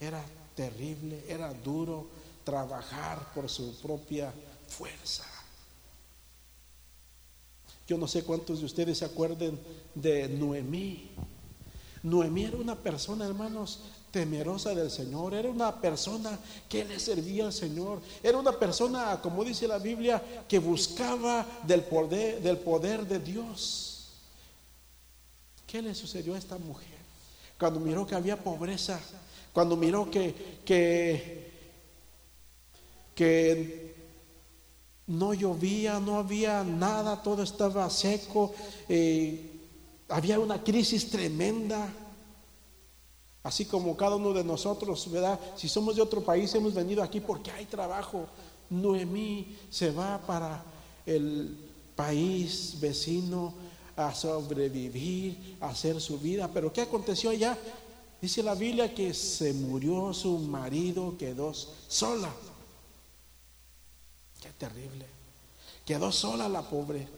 era 0.00 0.24
terrible, 0.54 1.24
era 1.28 1.52
duro 1.52 2.06
trabajar 2.44 3.32
por 3.34 3.48
su 3.48 3.74
propia 3.80 4.32
fuerza. 4.68 5.24
Yo 7.86 7.96
no 7.96 8.08
sé 8.08 8.24
cuántos 8.24 8.60
de 8.60 8.66
ustedes 8.66 8.98
se 8.98 9.04
acuerden 9.04 9.58
de 9.94 10.28
Noemí. 10.28 11.10
Noemí 12.02 12.44
era 12.44 12.56
una 12.56 12.76
persona, 12.76 13.26
hermanos, 13.26 13.80
temerosa 14.10 14.74
del 14.74 14.90
Señor, 14.90 15.34
era 15.34 15.50
una 15.50 15.80
persona 15.80 16.38
que 16.68 16.84
le 16.84 16.98
servía 16.98 17.46
al 17.46 17.52
Señor, 17.52 18.00
era 18.22 18.38
una 18.38 18.52
persona, 18.52 19.20
como 19.20 19.44
dice 19.44 19.68
la 19.68 19.78
Biblia, 19.78 20.22
que 20.48 20.58
buscaba 20.58 21.46
del 21.64 21.82
poder, 21.82 22.40
del 22.40 22.58
poder 22.58 23.06
de 23.06 23.18
Dios. 23.18 24.08
¿Qué 25.66 25.82
le 25.82 25.94
sucedió 25.94 26.34
a 26.34 26.38
esta 26.38 26.56
mujer? 26.58 26.96
Cuando 27.58 27.78
miró 27.78 28.06
que 28.06 28.14
había 28.14 28.42
pobreza, 28.42 29.00
cuando 29.52 29.76
miró 29.76 30.10
que, 30.10 30.60
que, 30.64 31.50
que 33.14 33.85
no 35.06 35.34
llovía, 35.34 36.00
no 36.00 36.18
había 36.18 36.64
nada, 36.64 37.22
todo 37.22 37.42
estaba 37.42 37.88
seco, 37.90 38.52
eh, 38.88 39.52
había 40.08 40.38
una 40.38 40.62
crisis 40.62 41.10
tremenda. 41.10 41.92
Así 43.42 43.64
como 43.64 43.96
cada 43.96 44.16
uno 44.16 44.32
de 44.32 44.42
nosotros, 44.42 45.08
¿verdad? 45.10 45.38
Si 45.54 45.68
somos 45.68 45.94
de 45.94 46.02
otro 46.02 46.20
país, 46.20 46.52
hemos 46.56 46.74
venido 46.74 47.00
aquí 47.02 47.20
porque 47.20 47.52
hay 47.52 47.64
trabajo. 47.66 48.26
Noemí 48.68 49.56
se 49.70 49.92
va 49.92 50.18
para 50.18 50.64
el 51.06 51.56
país 51.94 52.76
vecino 52.80 53.54
a 53.94 54.12
sobrevivir, 54.12 55.58
a 55.60 55.68
hacer 55.68 56.00
su 56.00 56.18
vida. 56.18 56.50
Pero 56.52 56.72
¿qué 56.72 56.80
aconteció 56.80 57.30
allá? 57.30 57.56
Dice 58.20 58.42
la 58.42 58.56
Biblia 58.56 58.92
que 58.92 59.14
se 59.14 59.52
murió 59.52 60.12
su 60.12 60.38
marido, 60.38 61.16
quedó 61.16 61.52
sola. 61.54 62.32
Qué 64.40 64.50
terrible. 64.58 65.06
Quedó 65.84 66.12
sola 66.12 66.48
la 66.48 66.62
pobre. 66.62 67.08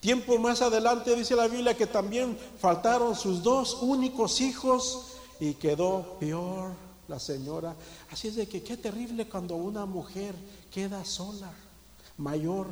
Tiempo 0.00 0.38
más 0.38 0.62
adelante 0.62 1.16
dice 1.16 1.34
la 1.34 1.48
Biblia 1.48 1.76
que 1.76 1.86
también 1.86 2.38
faltaron 2.58 3.16
sus 3.16 3.42
dos 3.42 3.78
únicos 3.80 4.40
hijos 4.40 5.16
y 5.40 5.54
quedó 5.54 6.16
peor 6.20 6.72
la 7.08 7.18
señora. 7.18 7.74
Así 8.10 8.28
es 8.28 8.36
de 8.36 8.46
que 8.46 8.62
qué 8.62 8.76
terrible 8.76 9.28
cuando 9.28 9.56
una 9.56 9.86
mujer 9.86 10.34
queda 10.72 11.04
sola, 11.04 11.52
mayor 12.18 12.68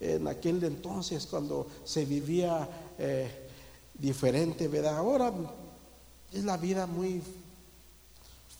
en 0.00 0.26
aquel 0.26 0.62
entonces 0.64 1.26
cuando 1.26 1.68
se 1.84 2.04
vivía 2.04 2.68
eh, 2.98 3.48
diferente, 3.94 4.66
¿verdad? 4.66 4.96
Ahora 4.96 5.32
es 6.32 6.44
la 6.44 6.56
vida 6.56 6.86
muy 6.86 7.22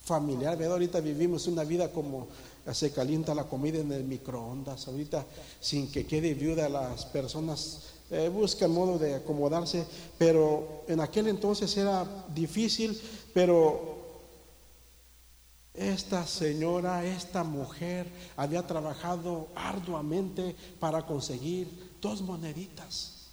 familiar, 0.04 0.56
¿verdad? 0.56 0.74
Ahorita 0.74 1.00
vivimos 1.00 1.46
una 1.46 1.64
vida 1.64 1.90
como 1.90 2.28
se 2.72 2.92
calienta 2.92 3.34
la 3.34 3.44
comida 3.44 3.78
en 3.78 3.92
el 3.92 4.04
microondas, 4.04 4.86
ahorita 4.86 5.26
sin 5.60 5.90
que 5.90 6.06
quede 6.06 6.34
viuda 6.34 6.68
las 6.68 7.04
personas 7.06 7.92
eh, 8.10 8.28
buscan 8.28 8.70
modo 8.70 8.98
de 8.98 9.14
acomodarse, 9.14 9.86
pero 10.18 10.84
en 10.86 11.00
aquel 11.00 11.28
entonces 11.28 11.74
era 11.78 12.06
difícil, 12.34 13.00
pero 13.32 14.02
esta 15.72 16.26
señora, 16.26 17.06
esta 17.06 17.42
mujer 17.42 18.06
había 18.36 18.66
trabajado 18.66 19.48
arduamente 19.54 20.54
para 20.78 21.06
conseguir 21.06 21.94
dos 22.02 22.20
moneditas. 22.20 23.30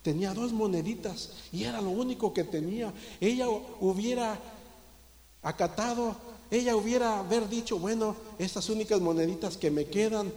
Tenía 0.00 0.32
dos 0.32 0.54
moneditas 0.54 1.32
y 1.52 1.64
era 1.64 1.82
lo 1.82 1.90
único 1.90 2.32
que 2.32 2.44
tenía. 2.44 2.94
Ella 3.20 3.46
hubiera 3.80 4.38
acatado, 5.42 6.16
ella 6.50 6.76
hubiera 6.76 7.18
haber 7.18 7.48
dicho, 7.48 7.78
bueno, 7.78 8.16
estas 8.38 8.68
únicas 8.70 9.00
moneditas 9.00 9.56
que 9.56 9.70
me 9.70 9.86
quedan, 9.86 10.32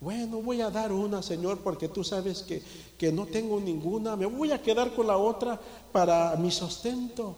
bueno, 0.00 0.40
voy 0.40 0.60
a 0.60 0.70
dar 0.70 0.92
una, 0.92 1.22
Señor, 1.22 1.58
porque 1.58 1.88
tú 1.88 2.04
sabes 2.04 2.42
que, 2.42 2.62
que 2.96 3.10
no 3.10 3.26
tengo 3.26 3.58
ninguna. 3.60 4.14
Me 4.14 4.26
voy 4.26 4.52
a 4.52 4.62
quedar 4.62 4.94
con 4.94 5.08
la 5.08 5.16
otra 5.16 5.60
para 5.90 6.36
mi 6.36 6.52
sostento. 6.52 7.34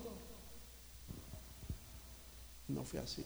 No 2.69 2.85
fue 2.85 3.01
así. 3.01 3.25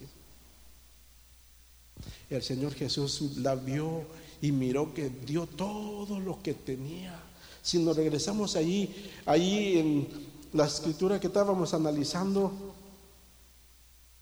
El 2.30 2.42
Señor 2.42 2.75
Jesús 2.75 3.37
la 3.38 3.56
vio 3.56 4.02
y 4.40 4.52
miró 4.52 4.94
que 4.94 5.09
dio 5.09 5.47
todo 5.47 6.21
lo 6.21 6.40
que 6.40 6.54
tenía. 6.54 7.21
Si 7.61 7.78
nos 7.78 7.97
regresamos 7.97 8.54
allí, 8.56 8.94
allí 9.26 9.78
en 9.78 10.09
la 10.52 10.66
escritura 10.66 11.18
que 11.18 11.26
estábamos 11.26 11.75
analizando, 11.75 12.74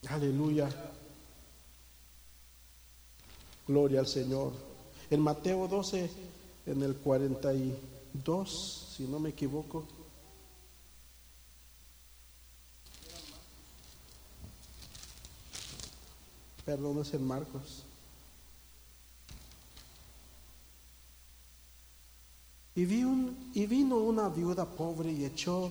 aleluya, 0.09 0.69
gloria 3.67 4.01
al 4.01 4.07
Señor. 4.07 4.53
En 5.11 5.21
Mateo 5.21 5.69
12, 5.69 6.11
en 6.67 6.83
el 6.83 6.97
42, 6.97 8.95
si 8.97 9.05
no 9.05 9.19
me 9.19 9.31
equivoco. 9.31 9.85
Perdón, 16.65 17.01
es 17.01 17.13
en 17.15 17.27
Marcos. 17.27 17.83
Y, 22.75 22.87
vi 22.87 23.05
un, 23.05 23.51
y 23.53 23.67
vino 23.67 23.97
una 23.97 24.29
viuda 24.29 24.65
pobre 24.65 25.13
y 25.13 25.25
echó 25.25 25.71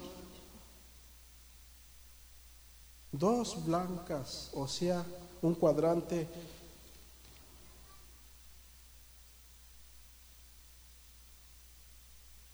dos 3.12 3.66
blancas, 3.66 4.50
o 4.54 4.68
sea, 4.68 5.06
un 5.42 5.56
cuadrante 5.56 6.28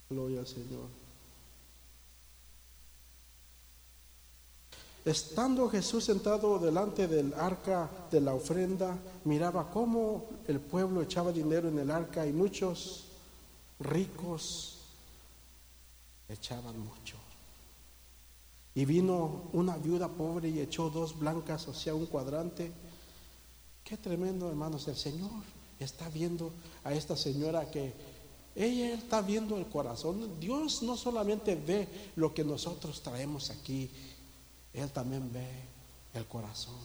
Gloria 0.09 0.39
al 0.39 0.47
Señor. 0.47 0.87
Estando 5.03 5.69
Jesús 5.69 6.03
sentado 6.03 6.59
delante 6.59 7.07
del 7.07 7.33
arca 7.33 7.89
de 8.11 8.19
la 8.19 8.33
ofrenda, 8.33 8.97
miraba 9.23 9.69
cómo 9.71 10.25
el 10.47 10.59
pueblo 10.59 11.01
echaba 11.01 11.31
dinero 11.31 11.69
en 11.69 11.79
el 11.79 11.91
arca 11.91 12.25
y 12.25 12.33
muchos 12.33 13.05
ricos 13.79 14.79
echaban 16.27 16.77
mucho. 16.79 17.15
Y 18.77 18.85
vino 18.85 19.49
una 19.53 19.75
viuda 19.75 20.07
pobre 20.07 20.49
y 20.49 20.59
echó 20.59 20.91
dos 20.91 21.17
blancas, 21.17 21.67
o 21.67 21.73
sea, 21.73 21.95
un 21.95 22.05
cuadrante. 22.05 22.71
Qué 23.83 23.97
tremendo, 23.97 24.47
hermanos. 24.47 24.87
El 24.87 24.95
Señor 24.95 25.31
está 25.79 26.07
viendo 26.09 26.51
a 26.83 26.93
esta 26.93 27.17
señora 27.17 27.71
que 27.71 27.91
ella 28.55 28.93
está 28.93 29.23
viendo 29.23 29.57
el 29.57 29.65
corazón. 29.65 30.39
Dios 30.39 30.83
no 30.83 30.95
solamente 30.95 31.55
ve 31.55 31.87
lo 32.17 32.35
que 32.35 32.43
nosotros 32.43 33.01
traemos 33.01 33.49
aquí, 33.49 33.89
Él 34.73 34.91
también 34.91 35.33
ve 35.33 35.47
el 36.13 36.27
corazón. 36.27 36.77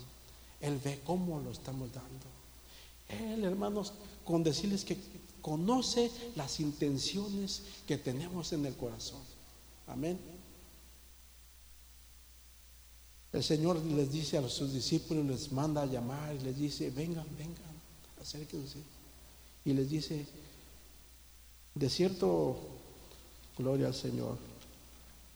Él 0.63 0.81
ve 0.83 1.03
cómo 1.05 1.41
lo 1.41 1.51
estamos 1.51 1.93
dando. 1.93 3.35
Él, 3.35 3.45
hermanos, 3.45 3.93
con 4.25 4.43
decirles 4.43 4.87
que 4.87 4.97
conoce 5.43 6.11
las 6.37 6.59
intenciones 6.59 7.65
que 7.87 7.99
tenemos 7.99 8.55
en 8.55 8.65
el 8.65 8.75
corazón. 8.79 9.21
Amén. 9.87 10.42
El 13.33 13.43
Señor 13.43 13.77
les 13.83 14.13
dice 14.13 14.37
a 14.37 14.49
sus 14.49 14.73
discípulos, 14.73 15.25
les 15.25 15.53
manda 15.53 15.83
a 15.83 15.87
llamar 15.87 16.35
y 16.35 16.41
les 16.41 16.57
dice, 16.57 16.91
vengan, 16.91 17.27
vengan, 17.39 17.73
acérquense. 18.21 18.79
Y 19.65 19.73
les 19.73 19.89
dice, 19.89 20.27
de 21.75 21.89
cierto, 21.89 22.59
gloria 23.57 23.87
al 23.87 23.95
Señor. 23.95 24.37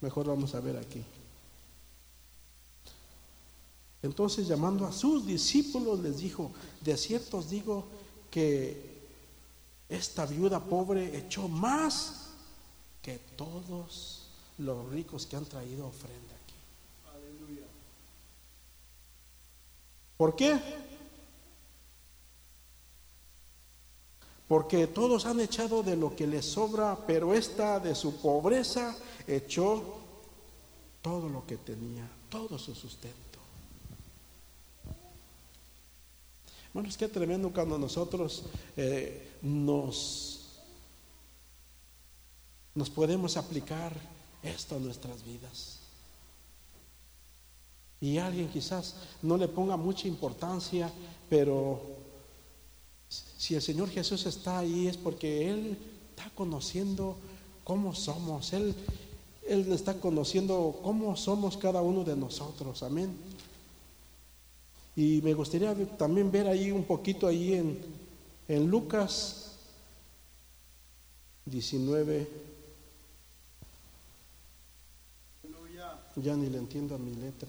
Mejor 0.01 0.27
vamos 0.27 0.55
a 0.55 0.61
ver 0.61 0.77
aquí. 0.77 1.03
Entonces 4.03 4.47
llamando 4.47 4.87
a 4.87 4.93
sus 4.93 5.27
discípulos 5.27 6.01
les 6.01 6.19
dijo, 6.19 6.53
de 6.83 6.97
cierto 6.97 7.39
os 7.39 7.51
digo 7.51 7.87
que 8.31 8.95
esta 9.89 10.27
viuda 10.27 10.63
pobre 10.63 11.17
echó 11.17 11.49
más 11.49 12.27
que 13.03 13.19
todos 13.37 14.27
los 14.59 14.89
ricos 14.91 15.27
que 15.27 15.37
han 15.37 15.45
traído 15.45 15.87
ofrenda 15.87 16.35
aquí. 16.35 16.55
Aleluya. 17.15 17.67
¿Por 20.17 20.35
qué? 20.35 20.59
porque 24.49 24.87
todos 24.87 25.27
han 25.27 25.41
echado 25.41 25.83
de 25.83 25.97
lo 25.97 26.15
que 26.15 26.27
les 26.27 26.45
sobra, 26.45 26.97
pero 27.07 27.35
esta 27.35 27.81
de 27.81 27.95
su 27.95 28.21
pobreza 28.21 28.97
echó 29.27 29.83
todo 31.03 31.29
lo 31.29 31.45
que 31.47 31.57
tenía, 31.57 32.09
todo 32.29 32.59
su 32.59 32.75
sustento. 32.75 33.17
Bueno, 36.73 36.89
es 36.89 36.97
que 36.97 37.09
tremendo 37.09 37.53
cuando 37.53 37.79
nosotros 37.79 38.45
eh, 38.77 39.39
nos, 39.43 40.61
nos 42.75 42.91
podemos 42.91 43.37
aplicar 43.37 43.93
esto 44.43 44.77
a 44.77 44.79
nuestras 44.79 45.25
vidas. 45.25 45.81
Y 48.01 48.19
alguien 48.19 48.49
quizás 48.49 48.95
no 49.23 49.37
le 49.37 49.49
ponga 49.49 49.77
mucha 49.77 50.07
importancia, 50.07 50.91
pero 51.31 51.81
si 53.09 53.55
el 53.55 53.63
Señor 53.63 53.89
Jesús 53.89 54.27
está 54.27 54.59
ahí 54.59 54.87
es 54.87 54.97
porque 54.97 55.51
Él 55.51 55.79
está 56.11 56.31
conociendo 56.35 57.17
cómo 57.65 57.95
somos. 57.95 58.53
Él, 58.53 58.75
Él 59.49 59.73
está 59.73 59.95
conociendo 59.95 60.81
cómo 60.83 61.17
somos 61.17 61.57
cada 61.57 61.81
uno 61.83 62.05
de 62.05 62.17
nosotros. 62.17 62.83
Amén. 62.83 63.17
Y 64.95 65.21
me 65.23 65.35
gustaría 65.35 65.75
también 65.99 66.31
ver 66.31 66.47
ahí 66.47 66.71
un 66.71 66.85
poquito 66.85 67.27
ahí 67.27 67.55
en, 67.55 67.79
en 68.49 68.71
Lucas 68.71 69.53
19. 71.45 72.47
Ya 76.17 76.35
ni 76.35 76.49
le 76.49 76.57
entiendo 76.57 76.95
a 76.95 76.99
mi 76.99 77.15
letra. 77.15 77.49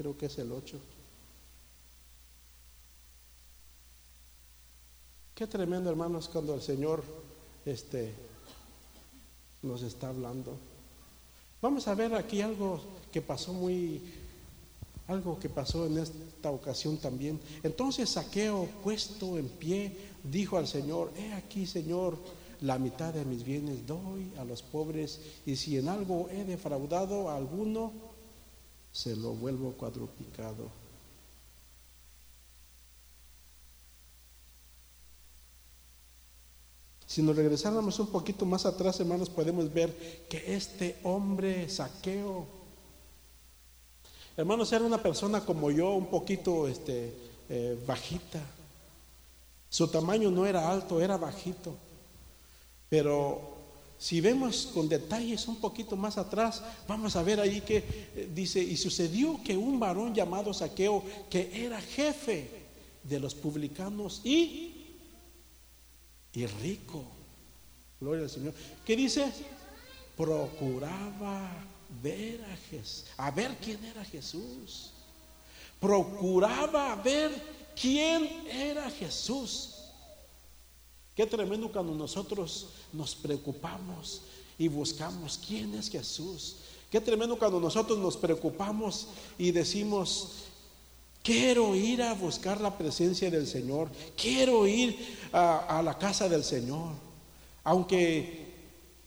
Creo 0.00 0.16
que 0.16 0.24
es 0.24 0.38
el 0.38 0.50
8. 0.50 0.78
Qué 5.34 5.46
tremendo, 5.46 5.90
hermanos, 5.90 6.26
cuando 6.26 6.54
el 6.54 6.62
Señor 6.62 7.04
este, 7.66 8.14
nos 9.60 9.82
está 9.82 10.08
hablando. 10.08 10.56
Vamos 11.60 11.86
a 11.86 11.94
ver 11.94 12.14
aquí 12.14 12.40
algo 12.40 12.80
que 13.12 13.20
pasó 13.20 13.52
muy, 13.52 14.00
algo 15.06 15.38
que 15.38 15.50
pasó 15.50 15.84
en 15.84 15.98
esta 15.98 16.50
ocasión 16.50 16.96
también. 16.96 17.38
Entonces 17.62 18.08
Saqueo, 18.08 18.70
puesto 18.82 19.36
en 19.36 19.50
pie, 19.50 19.94
dijo 20.24 20.56
al 20.56 20.66
Señor, 20.66 21.12
he 21.14 21.34
aquí, 21.34 21.66
Señor, 21.66 22.16
la 22.62 22.78
mitad 22.78 23.12
de 23.12 23.26
mis 23.26 23.44
bienes 23.44 23.86
doy 23.86 24.32
a 24.38 24.44
los 24.44 24.62
pobres, 24.62 25.20
y 25.44 25.56
si 25.56 25.76
en 25.76 25.90
algo 25.90 26.30
he 26.30 26.44
defraudado 26.44 27.28
a 27.28 27.36
alguno, 27.36 28.08
se 28.92 29.16
lo 29.16 29.32
vuelvo 29.32 29.72
cuadruplicado. 29.72 30.80
Si 37.06 37.22
nos 37.22 37.34
regresáramos 37.34 37.98
un 37.98 38.06
poquito 38.06 38.46
más 38.46 38.64
atrás, 38.66 39.00
hermanos, 39.00 39.28
podemos 39.28 39.72
ver 39.72 39.92
que 40.28 40.54
este 40.54 41.00
hombre 41.02 41.68
saqueo, 41.68 42.46
hermanos, 44.36 44.72
era 44.72 44.84
una 44.84 45.02
persona 45.02 45.44
como 45.44 45.72
yo, 45.72 45.90
un 45.90 46.06
poquito 46.06 46.68
este, 46.68 47.12
eh, 47.48 47.82
bajita. 47.84 48.40
Su 49.68 49.88
tamaño 49.88 50.30
no 50.30 50.46
era 50.46 50.70
alto, 50.70 51.00
era 51.00 51.16
bajito. 51.16 51.74
Pero 52.88 53.59
si 54.00 54.22
vemos 54.22 54.70
con 54.72 54.88
detalles 54.88 55.46
un 55.46 55.56
poquito 55.56 55.94
más 55.94 56.16
atrás, 56.16 56.62
vamos 56.88 57.16
a 57.16 57.22
ver 57.22 57.38
ahí 57.38 57.60
que 57.60 57.76
eh, 58.16 58.30
dice, 58.34 58.58
y 58.58 58.78
sucedió 58.78 59.38
que 59.44 59.56
un 59.58 59.78
varón 59.78 60.14
llamado 60.14 60.54
Saqueo, 60.54 61.04
que 61.28 61.66
era 61.66 61.78
jefe 61.82 62.48
de 63.04 63.20
los 63.20 63.34
publicanos 63.34 64.22
y 64.24 64.80
y 66.32 66.46
rico. 66.46 67.04
Gloria 68.00 68.24
al 68.24 68.30
Señor. 68.30 68.54
¿Qué 68.86 68.96
dice? 68.96 69.30
Procuraba 70.16 71.50
ver 72.02 72.42
a 72.44 72.56
Jesús, 72.70 73.04
a 73.18 73.30
ver 73.30 73.54
quién 73.62 73.84
era 73.84 74.02
Jesús. 74.02 74.92
Procuraba 75.78 76.94
ver 76.96 77.30
quién 77.78 78.48
era 78.48 78.90
Jesús. 78.90 79.79
Qué 81.20 81.26
tremendo 81.26 81.70
cuando 81.70 81.94
nosotros 81.94 82.68
nos 82.94 83.14
preocupamos 83.14 84.22
y 84.56 84.68
buscamos 84.68 85.38
quién 85.46 85.74
es 85.74 85.90
Jesús. 85.90 86.56
Qué 86.90 86.98
tremendo 86.98 87.38
cuando 87.38 87.60
nosotros 87.60 87.98
nos 87.98 88.16
preocupamos 88.16 89.06
y 89.36 89.50
decimos, 89.50 90.46
Quiero 91.22 91.76
ir 91.76 92.02
a 92.02 92.14
buscar 92.14 92.58
la 92.58 92.78
presencia 92.78 93.30
del 93.30 93.46
Señor. 93.46 93.90
Quiero 94.16 94.66
ir 94.66 95.18
a, 95.30 95.82
la 95.84 95.98
casa 95.98 96.26
del 96.26 96.42
Señor. 96.42 96.94
Aunque 97.64 98.54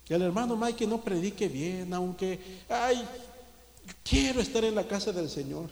el 0.08 0.22
hermano 0.22 0.56
Mike 0.56 0.86
no 0.86 1.02
predique 1.02 1.48
bien, 1.48 1.92
aunque, 1.96 2.40
ay, 2.70 3.04
quiero 4.04 4.40
estar 4.40 4.64
en 4.64 4.76
la 4.76 4.88
casa 4.88 5.12
del 5.12 5.32
Señor. 5.32 5.68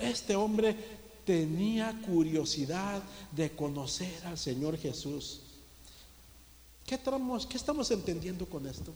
Este 0.00 0.34
hombre 0.34 0.95
tenía 1.26 2.00
curiosidad 2.06 3.02
de 3.32 3.50
conocer 3.50 4.24
al 4.24 4.38
Señor 4.38 4.78
Jesús. 4.78 5.40
¿Qué, 6.86 6.98
¿Qué 7.48 7.56
estamos 7.56 7.90
entendiendo 7.90 8.46
con 8.46 8.66
esto? 8.66 8.94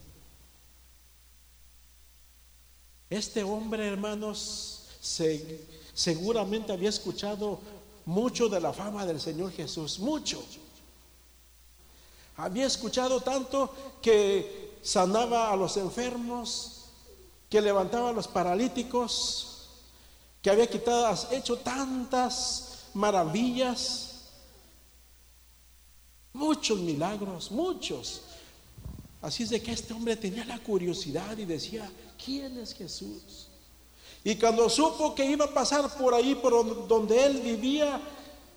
Este 3.10 3.42
hombre, 3.42 3.88
hermanos, 3.88 4.86
se 5.00 5.66
seguramente 5.92 6.72
había 6.72 6.88
escuchado 6.88 7.58
mucho 8.06 8.48
de 8.48 8.60
la 8.60 8.72
fama 8.72 9.04
del 9.04 9.20
Señor 9.20 9.50
Jesús, 9.50 9.98
mucho. 9.98 10.42
Había 12.36 12.66
escuchado 12.66 13.20
tanto 13.20 13.74
que 14.00 14.78
sanaba 14.82 15.52
a 15.52 15.56
los 15.56 15.76
enfermos, 15.76 16.84
que 17.50 17.60
levantaba 17.60 18.10
a 18.10 18.12
los 18.12 18.28
paralíticos, 18.28 19.49
que 20.42 20.50
había 20.50 20.68
quitado, 20.68 21.16
hecho 21.32 21.56
tantas 21.58 22.86
maravillas, 22.94 24.28
muchos 26.32 26.78
milagros, 26.78 27.50
muchos. 27.50 28.22
Así 29.20 29.42
es 29.42 29.50
de 29.50 29.62
que 29.62 29.72
este 29.72 29.92
hombre 29.92 30.16
tenía 30.16 30.44
la 30.44 30.58
curiosidad 30.58 31.36
y 31.36 31.44
decía, 31.44 31.90
¿quién 32.22 32.58
es 32.58 32.74
Jesús? 32.74 33.48
Y 34.24 34.36
cuando 34.36 34.68
supo 34.68 35.14
que 35.14 35.24
iba 35.24 35.44
a 35.44 35.54
pasar 35.54 35.94
por 35.96 36.14
ahí, 36.14 36.34
por 36.34 36.86
donde 36.88 37.24
él 37.24 37.40
vivía, 37.40 38.00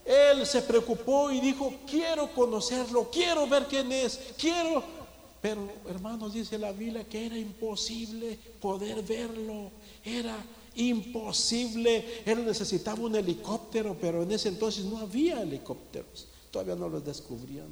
él 0.04 0.46
se 0.46 0.62
preocupó 0.62 1.30
y 1.30 1.40
dijo, 1.40 1.72
quiero 1.86 2.32
conocerlo, 2.34 3.10
quiero 3.10 3.46
ver 3.46 3.66
quién 3.66 3.90
es, 3.92 4.18
quiero... 4.38 5.03
Pero 5.44 5.70
hermanos, 5.90 6.32
dice 6.32 6.56
la 6.56 6.72
Biblia 6.72 7.06
que 7.06 7.26
era 7.26 7.36
imposible 7.36 8.38
poder 8.62 9.02
verlo, 9.02 9.72
era 10.02 10.42
imposible. 10.74 12.22
Él 12.24 12.46
necesitaba 12.46 13.02
un 13.02 13.14
helicóptero, 13.14 13.94
pero 14.00 14.22
en 14.22 14.32
ese 14.32 14.48
entonces 14.48 14.86
no 14.86 14.96
había 14.96 15.42
helicópteros, 15.42 16.28
todavía 16.50 16.74
no 16.74 16.88
los 16.88 17.04
descubrían. 17.04 17.66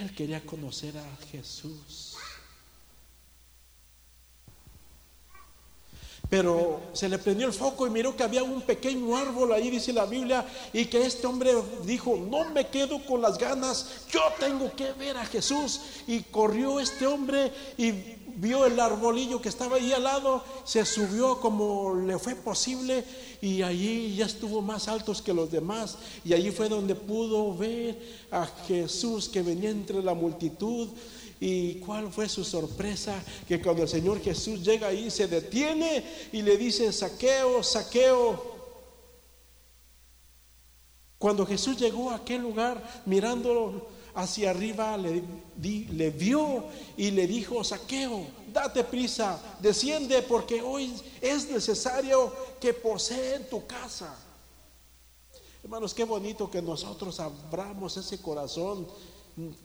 Él 0.00 0.12
quería 0.16 0.44
conocer 0.44 0.98
a 0.98 1.16
Jesús. 1.30 2.16
Pero 6.32 6.80
se 6.94 7.10
le 7.10 7.18
prendió 7.18 7.46
el 7.46 7.52
foco 7.52 7.86
y 7.86 7.90
miró 7.90 8.16
que 8.16 8.22
había 8.22 8.42
un 8.42 8.62
pequeño 8.62 9.14
árbol 9.18 9.52
ahí, 9.52 9.68
dice 9.68 9.92
la 9.92 10.06
Biblia, 10.06 10.46
y 10.72 10.86
que 10.86 11.04
este 11.04 11.26
hombre 11.26 11.52
dijo, 11.84 12.16
no 12.16 12.46
me 12.46 12.68
quedo 12.68 13.04
con 13.04 13.20
las 13.20 13.36
ganas, 13.36 14.06
yo 14.10 14.22
tengo 14.40 14.74
que 14.74 14.92
ver 14.92 15.18
a 15.18 15.26
Jesús. 15.26 15.82
Y 16.06 16.20
corrió 16.20 16.80
este 16.80 17.06
hombre 17.06 17.52
y 17.76 17.92
vio 18.36 18.64
el 18.64 18.80
arbolillo 18.80 19.42
que 19.42 19.50
estaba 19.50 19.76
ahí 19.76 19.92
al 19.92 20.04
lado, 20.04 20.42
se 20.64 20.86
subió 20.86 21.38
como 21.38 21.94
le 21.94 22.18
fue 22.18 22.34
posible 22.34 23.04
y 23.42 23.60
allí 23.60 24.16
ya 24.16 24.24
estuvo 24.24 24.62
más 24.62 24.88
altos 24.88 25.20
que 25.20 25.34
los 25.34 25.50
demás 25.50 25.98
y 26.24 26.32
allí 26.32 26.50
fue 26.50 26.70
donde 26.70 26.94
pudo 26.94 27.54
ver 27.54 28.00
a 28.30 28.46
Jesús 28.66 29.28
que 29.28 29.42
venía 29.42 29.68
entre 29.68 30.02
la 30.02 30.14
multitud. 30.14 30.88
¿Y 31.44 31.80
cuál 31.80 32.12
fue 32.12 32.28
su 32.28 32.44
sorpresa? 32.44 33.20
Que 33.48 33.60
cuando 33.60 33.82
el 33.82 33.88
Señor 33.88 34.22
Jesús 34.22 34.62
llega 34.62 34.86
ahí, 34.86 35.10
se 35.10 35.26
detiene 35.26 36.04
y 36.30 36.40
le 36.40 36.56
dice, 36.56 36.92
saqueo, 36.92 37.64
saqueo. 37.64 38.40
Cuando 41.18 41.44
Jesús 41.44 41.76
llegó 41.76 42.10
a 42.10 42.14
aquel 42.14 42.42
lugar, 42.42 43.02
mirándolo 43.06 43.88
hacia 44.14 44.50
arriba, 44.50 44.96
le, 44.96 45.24
le 45.60 46.10
vio 46.10 46.66
y 46.96 47.10
le 47.10 47.26
dijo, 47.26 47.64
saqueo, 47.64 48.24
date 48.52 48.84
prisa, 48.84 49.42
desciende 49.58 50.22
porque 50.22 50.62
hoy 50.62 50.94
es 51.20 51.50
necesario 51.50 52.32
que 52.60 52.72
poseen 52.72 53.50
tu 53.50 53.66
casa. 53.66 54.16
Hermanos, 55.64 55.92
qué 55.92 56.04
bonito 56.04 56.48
que 56.48 56.62
nosotros 56.62 57.18
abramos 57.18 57.96
ese 57.96 58.22
corazón, 58.22 58.86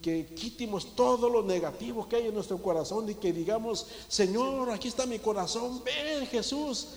que 0.01 0.27
quitemos 0.27 0.95
todo 0.95 1.30
lo 1.30 1.43
negativo 1.43 2.08
que 2.08 2.15
hay 2.15 2.27
en 2.27 2.34
nuestro 2.34 2.62
corazón 2.62 3.10
y 3.10 3.15
que 3.15 3.34
digamos, 3.34 3.88
Señor, 4.08 4.71
aquí 4.71 4.88
está 4.88 5.06
mi 5.06 5.19
corazón, 5.19 5.84
ven 5.84 6.25
Jesús, 6.27 6.88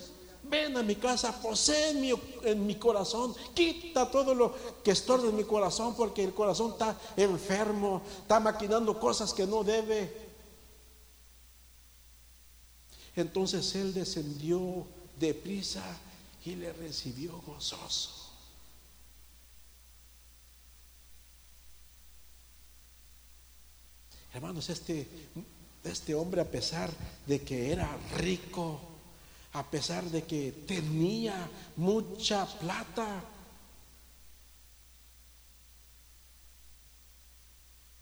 ven 0.45 0.77
a 0.77 0.83
mi 0.83 0.95
casa, 0.95 1.41
posee 1.43 1.91
en 1.91 2.01
mi, 2.01 2.13
en 2.45 2.67
mi 2.67 2.77
corazón, 2.77 3.35
quita 3.55 4.11
todo 4.11 4.35
lo 4.35 4.55
que 4.85 4.93
estorbe 4.93 5.29
en 5.29 5.37
mi 5.37 5.45
corazón 5.45 5.95
porque 5.97 6.23
el 6.23 6.33
corazón 6.33 6.73
está 6.73 6.99
enfermo, 7.17 8.03
está 8.23 8.39
maquinando 8.39 8.99
cosas 9.01 9.35
que 9.35 9.47
no 9.47 9.65
debe. 9.65 10.31
Entonces 13.17 13.75
él 13.75 13.93
descendió 13.93 14.87
deprisa 15.19 15.83
y 16.45 16.55
le 16.55 16.73
recibió 16.73 17.33
gozoso. 17.47 18.20
Hermanos, 24.33 24.71
este, 24.71 25.09
este 25.83 26.15
hombre, 26.15 26.41
a 26.41 26.51
pesar 26.51 26.91
de 27.27 27.43
que 27.43 27.73
era 27.73 27.89
rico, 28.17 28.81
a 29.53 29.69
pesar 29.69 30.05
de 30.05 30.25
que 30.25 30.53
tenía 30.67 31.49
mucha 31.77 32.47
plata, 32.59 33.25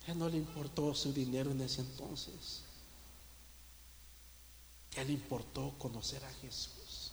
él 0.06 0.18
no 0.18 0.28
le 0.28 0.36
importó 0.36 0.94
su 0.94 1.12
dinero 1.12 1.50
en 1.50 1.60
ese 1.62 1.80
entonces. 1.80 2.62
A 4.96 5.00
él 5.02 5.08
le 5.08 5.12
importó 5.14 5.74
conocer 5.78 6.22
a 6.24 6.30
Jesús. 6.42 7.07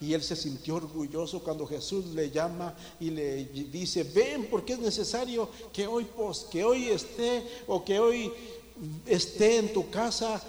Y 0.00 0.14
él 0.14 0.22
se 0.22 0.36
sintió 0.36 0.76
orgulloso 0.76 1.42
cuando 1.42 1.66
Jesús 1.66 2.06
le 2.06 2.30
llama 2.30 2.74
y 3.00 3.10
le 3.10 3.44
dice, 3.44 4.02
ven 4.04 4.48
porque 4.50 4.74
es 4.74 4.78
necesario 4.78 5.48
que 5.72 5.86
hoy, 5.86 6.06
que 6.50 6.64
hoy 6.64 6.88
esté 6.88 7.44
o 7.66 7.84
que 7.84 7.98
hoy 7.98 8.32
esté 9.06 9.58
en 9.58 9.72
tu 9.72 9.90
casa. 9.90 10.42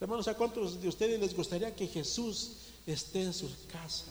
Hermanos, 0.00 0.28
¿a 0.28 0.34
cuántos 0.34 0.80
de 0.80 0.88
ustedes 0.88 1.18
les 1.20 1.34
gustaría 1.34 1.74
que 1.74 1.86
Jesús 1.86 2.52
esté 2.86 3.22
en 3.22 3.32
su 3.32 3.48
casa? 3.70 4.06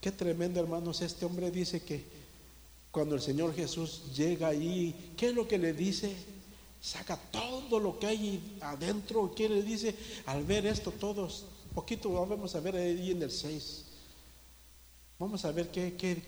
Qué 0.00 0.12
tremendo, 0.12 0.60
hermanos. 0.60 1.00
Este 1.00 1.24
hombre 1.24 1.50
dice 1.50 1.82
que 1.82 2.04
cuando 2.90 3.14
el 3.14 3.22
Señor 3.22 3.54
Jesús 3.54 4.02
llega 4.14 4.48
ahí, 4.48 5.14
¿qué 5.16 5.28
es 5.28 5.34
lo 5.34 5.48
que 5.48 5.56
le 5.56 5.72
dice? 5.72 6.14
Saca 6.84 7.16
todo 7.16 7.80
lo 7.80 7.98
que 7.98 8.06
hay 8.06 8.58
adentro. 8.60 9.34
¿Qué 9.34 9.48
le 9.48 9.62
dice? 9.62 9.96
Al 10.26 10.44
ver 10.44 10.66
esto, 10.66 10.90
todos, 10.90 11.46
poquito 11.74 12.12
vamos 12.12 12.54
a 12.54 12.60
ver 12.60 12.76
ahí 12.76 13.10
en 13.10 13.22
el 13.22 13.30
6. 13.30 13.84
Vamos 15.18 15.46
a 15.46 15.52
ver 15.52 15.70
qué, 15.70 15.94
qué, 15.96 16.22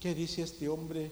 qué 0.00 0.12
dice 0.12 0.42
este 0.42 0.68
hombre 0.68 1.08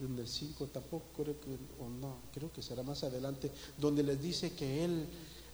en 0.00 0.18
el 0.18 0.26
5 0.26 0.66
tampoco 0.72 1.04
creo 1.14 1.38
que, 1.38 1.50
o 1.78 1.88
no, 1.88 2.16
creo 2.32 2.50
que 2.50 2.62
será 2.62 2.82
más 2.82 3.04
adelante, 3.04 3.50
donde 3.76 4.02
les 4.02 4.20
dice 4.20 4.54
que 4.54 4.82
él 4.82 5.06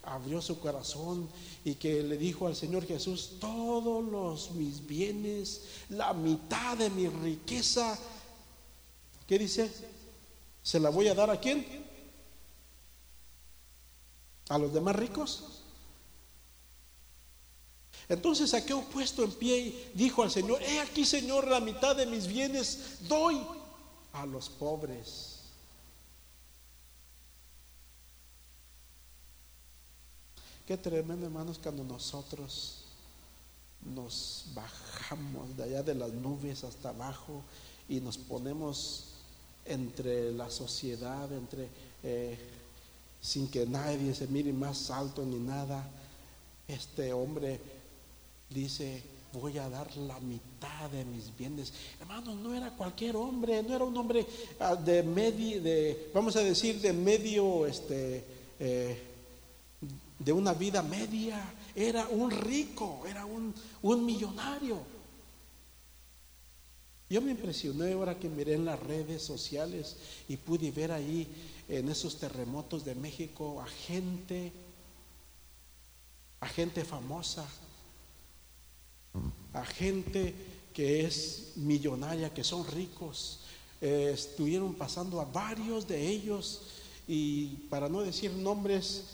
abrió 0.05 0.40
su 0.40 0.61
corazón 0.61 1.29
y 1.64 1.75
que 1.75 2.01
le 2.05 2.16
dijo 2.16 2.47
al 2.47 2.55
Señor 2.55 2.87
Jesús, 2.87 3.38
todos 3.40 4.05
los 4.05 4.53
mis 4.53 4.87
bienes, 4.87 5.62
la 5.88 6.14
mitad 6.14 6.79
de 6.79 6.90
mi 6.90 7.09
riqueza, 7.09 7.99
¿qué 9.27 9.37
dice? 9.37 9.69
¿Se 10.62 10.79
la 10.79 10.90
voy 10.90 11.09
a 11.09 11.14
dar 11.14 11.29
a 11.29 11.40
quién? 11.40 11.89
¿A 14.51 14.59
los 14.59 14.75
demás 14.75 14.97
ricos? 14.97 15.45
Entonces 18.09 18.53
aquel 18.53 18.83
puesto 18.93 19.23
en 19.23 19.31
pie 19.31 19.59
y 19.59 19.93
dijo 19.95 20.25
al 20.25 20.31
Señor, 20.33 20.61
he 20.61 20.81
aquí 20.81 21.07
Señor, 21.07 21.47
la 21.47 21.61
mitad 21.61 21.95
de 21.95 22.05
mis 22.05 22.27
bienes 22.27 22.99
doy 23.09 23.41
a 24.13 24.27
los 24.27 24.49
pobres. 24.49 25.39
Qué 30.67 30.77
tremendo, 30.77 31.27
hermanos, 31.27 31.61
cuando 31.63 31.85
nosotros 31.85 32.87
nos 33.83 34.47
bajamos 34.53 35.57
de 35.57 35.63
allá 35.63 35.85
de 35.85 35.95
las 35.95 36.13
nubes 36.13 36.65
hasta 36.65 36.89
abajo 36.89 37.45
y 37.89 38.01
nos 38.01 38.19
ponemos 38.19 39.05
entre 39.65 40.33
la 40.33 40.51
sociedad, 40.51 41.33
entre 41.33 41.69
eh, 42.03 42.60
sin 43.20 43.48
que 43.48 43.66
nadie 43.66 44.14
se 44.14 44.26
mire 44.26 44.52
más 44.52 44.90
alto 44.90 45.24
ni 45.24 45.38
nada. 45.38 45.88
Este 46.66 47.12
hombre 47.12 47.61
dice, 48.48 49.02
voy 49.33 49.59
a 49.59 49.68
dar 49.68 49.94
la 49.96 50.18
mitad 50.20 50.90
de 50.90 51.04
mis 51.04 51.37
bienes. 51.37 51.72
Hermanos, 52.00 52.37
no 52.37 52.54
era 52.54 52.70
cualquier 52.70 53.16
hombre, 53.16 53.62
no 53.62 53.74
era 53.74 53.85
un 53.85 53.96
hombre 53.96 54.26
ah, 54.59 54.74
de 54.74 55.02
medio, 55.02 55.61
de, 55.61 56.11
vamos 56.14 56.37
a 56.37 56.40
decir, 56.40 56.80
de 56.80 56.92
medio, 56.92 57.66
este, 57.66 58.24
eh, 58.59 59.02
de 60.18 60.33
una 60.33 60.52
vida 60.54 60.83
media, 60.83 61.54
era 61.74 62.09
un 62.09 62.30
rico, 62.30 63.02
era 63.06 63.24
un, 63.24 63.54
un 63.83 64.04
millonario. 64.04 64.78
Yo 67.09 67.20
me 67.20 67.33
impresioné 67.33 67.92
ahora 67.92 68.18
que 68.18 68.28
miré 68.28 68.54
en 68.54 68.64
las 68.64 68.78
redes 68.78 69.22
sociales 69.22 69.96
y 70.28 70.37
pude 70.37 70.70
ver 70.70 70.92
ahí 70.92 71.26
en 71.70 71.88
esos 71.88 72.18
terremotos 72.18 72.85
de 72.85 72.96
México 72.96 73.62
a 73.62 73.66
gente, 73.66 74.52
a 76.40 76.48
gente 76.48 76.85
famosa, 76.85 77.46
a 79.52 79.64
gente 79.64 80.35
que 80.74 81.06
es 81.06 81.52
millonaria, 81.56 82.35
que 82.35 82.42
son 82.42 82.66
ricos. 82.66 83.40
Eh, 83.80 84.11
estuvieron 84.12 84.74
pasando 84.74 85.20
a 85.20 85.24
varios 85.24 85.87
de 85.87 86.09
ellos 86.09 86.62
y 87.06 87.46
para 87.70 87.88
no 87.88 88.00
decir 88.00 88.33
nombres, 88.33 89.04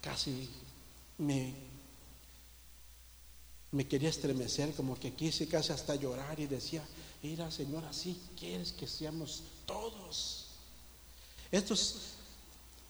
casi 0.00 0.48
me, 1.18 1.54
me 3.70 3.86
quería 3.86 4.08
estremecer, 4.08 4.74
como 4.74 4.98
que 4.98 5.12
quise 5.12 5.46
casi 5.46 5.72
hasta 5.72 5.94
llorar 5.94 6.40
y 6.40 6.46
decía, 6.46 6.82
mira 7.22 7.50
Señor, 7.50 7.84
así 7.84 8.18
quieres 8.38 8.72
que 8.72 8.86
seamos 8.86 9.42
todos. 9.66 10.47
Estos, 11.50 12.14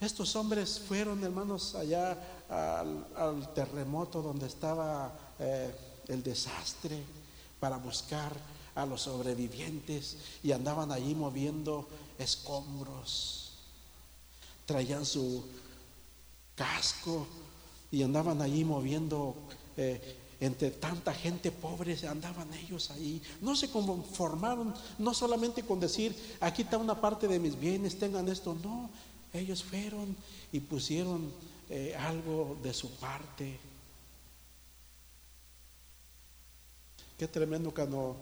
estos 0.01 0.35
hombres 0.37 0.81
fueron, 0.81 1.23
hermanos, 1.23 1.75
allá 1.75 2.19
al, 2.49 3.53
terremoto 3.55 4.23
donde 4.23 4.47
estaba 4.47 5.13
eh, 5.39 5.75
el 6.09 6.23
desastre 6.23 7.03
para 7.61 7.77
buscar 7.77 8.33
a 8.75 8.87
los 8.87 9.03
sobrevivientes 9.03 10.17
y 10.43 10.53
andaban 10.53 10.93
allí 10.93 11.15
moviendo 11.15 11.89
escombros. 12.19 13.53
Traían 14.67 15.05
su, 15.07 15.45
casco 16.59 17.27
y 17.93 18.03
andaban 18.03 18.43
allí 18.43 18.65
moviendo 18.65 19.37
eh, 19.77 20.19
entre 20.41 20.71
tanta 20.71 21.13
gente 21.13 21.51
pobre, 21.51 21.97
andaban 22.07 22.53
ellos 22.55 22.91
ahí. 22.91 23.21
No 23.41 23.57
se 23.57 23.71
conformaron, 23.71 24.75
no 24.99 25.13
solamente 25.15 25.65
con 25.65 25.81
decir, 25.81 26.15
aquí 26.41 26.63
está 26.63 26.79
una 26.79 27.01
parte 27.01 27.27
de 27.27 27.39
mis 27.39 27.59
bienes, 27.59 27.99
tengan 27.99 28.29
esto, 28.29 28.57
no, 28.63 28.91
ellos 29.33 29.65
fueron 29.65 30.17
y 30.53 30.61
pusieron 30.61 31.33
eh, 31.69 31.97
algo 31.99 32.57
de 32.63 32.73
su 32.73 32.91
parte. 32.93 33.59
Qué 37.19 37.27
tremendo 37.27 37.75
cuando 37.75 38.17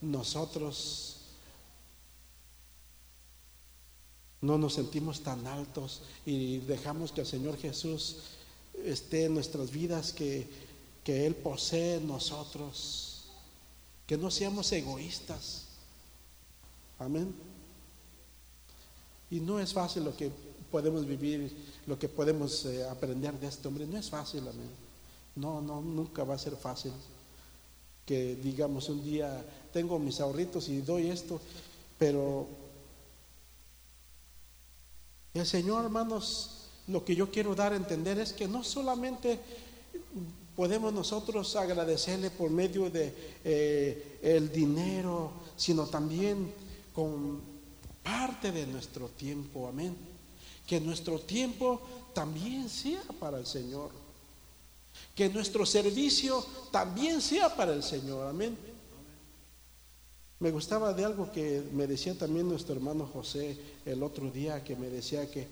nosotros 0.00 1.16
no 4.40 4.56
nos 4.56 4.74
sentimos 4.74 5.20
tan 5.20 5.46
altos 5.46 6.02
y 6.24 6.58
dejamos 6.58 7.12
que 7.12 7.20
el 7.20 7.26
Señor 7.26 7.58
Jesús 7.58 8.18
esté 8.84 9.24
en 9.24 9.34
nuestras 9.34 9.70
vidas, 9.70 10.12
que, 10.12 10.48
que 11.08 11.24
Él 11.24 11.34
posee 11.34 11.94
en 11.94 12.06
nosotros, 12.06 13.22
que 14.06 14.18
no 14.18 14.30
seamos 14.30 14.70
egoístas. 14.72 15.64
Amén. 16.98 17.34
Y 19.30 19.40
no 19.40 19.58
es 19.58 19.72
fácil 19.72 20.04
lo 20.04 20.14
que 20.14 20.30
podemos 20.70 21.06
vivir, 21.06 21.50
lo 21.86 21.98
que 21.98 22.10
podemos 22.10 22.66
eh, 22.66 22.86
aprender 22.86 23.32
de 23.40 23.46
este 23.46 23.66
hombre, 23.66 23.86
no 23.86 23.96
es 23.96 24.10
fácil, 24.10 24.40
amén. 24.40 24.68
No, 25.34 25.62
no, 25.62 25.80
nunca 25.80 26.24
va 26.24 26.34
a 26.34 26.38
ser 26.38 26.56
fácil. 26.56 26.92
Que 28.04 28.36
digamos 28.36 28.90
un 28.90 29.02
día, 29.02 29.42
tengo 29.72 29.98
mis 29.98 30.20
ahorritos 30.20 30.68
y 30.68 30.82
doy 30.82 31.08
esto, 31.08 31.40
pero 31.98 32.46
el 35.32 35.46
Señor, 35.46 35.86
hermanos, 35.86 36.66
lo 36.86 37.02
que 37.02 37.16
yo 37.16 37.30
quiero 37.30 37.54
dar 37.54 37.72
a 37.72 37.76
entender 37.76 38.18
es 38.18 38.34
que 38.34 38.46
no 38.46 38.62
solamente 38.62 39.40
podemos 40.58 40.92
nosotros 40.92 41.54
agradecerle 41.54 42.32
por 42.32 42.50
medio 42.50 42.90
de 42.90 43.14
eh, 43.44 44.18
el 44.20 44.50
dinero, 44.50 45.30
sino 45.56 45.86
también 45.86 46.52
con 46.92 47.40
parte 48.02 48.50
de 48.50 48.66
nuestro 48.66 49.06
tiempo, 49.06 49.68
amén. 49.68 49.96
Que 50.66 50.80
nuestro 50.80 51.20
tiempo 51.20 51.80
también 52.12 52.68
sea 52.68 53.00
para 53.20 53.38
el 53.38 53.46
Señor. 53.46 53.92
Que 55.14 55.28
nuestro 55.28 55.64
servicio 55.64 56.44
también 56.72 57.20
sea 57.20 57.54
para 57.54 57.72
el 57.72 57.84
Señor, 57.84 58.26
amén. 58.26 58.58
Me 60.40 60.50
gustaba 60.50 60.92
de 60.92 61.04
algo 61.04 61.30
que 61.30 61.62
me 61.72 61.86
decía 61.86 62.18
también 62.18 62.48
nuestro 62.48 62.74
hermano 62.74 63.08
José 63.12 63.56
el 63.86 64.02
otro 64.02 64.28
día, 64.28 64.64
que 64.64 64.74
me 64.74 64.88
decía 64.88 65.30
que, 65.30 65.46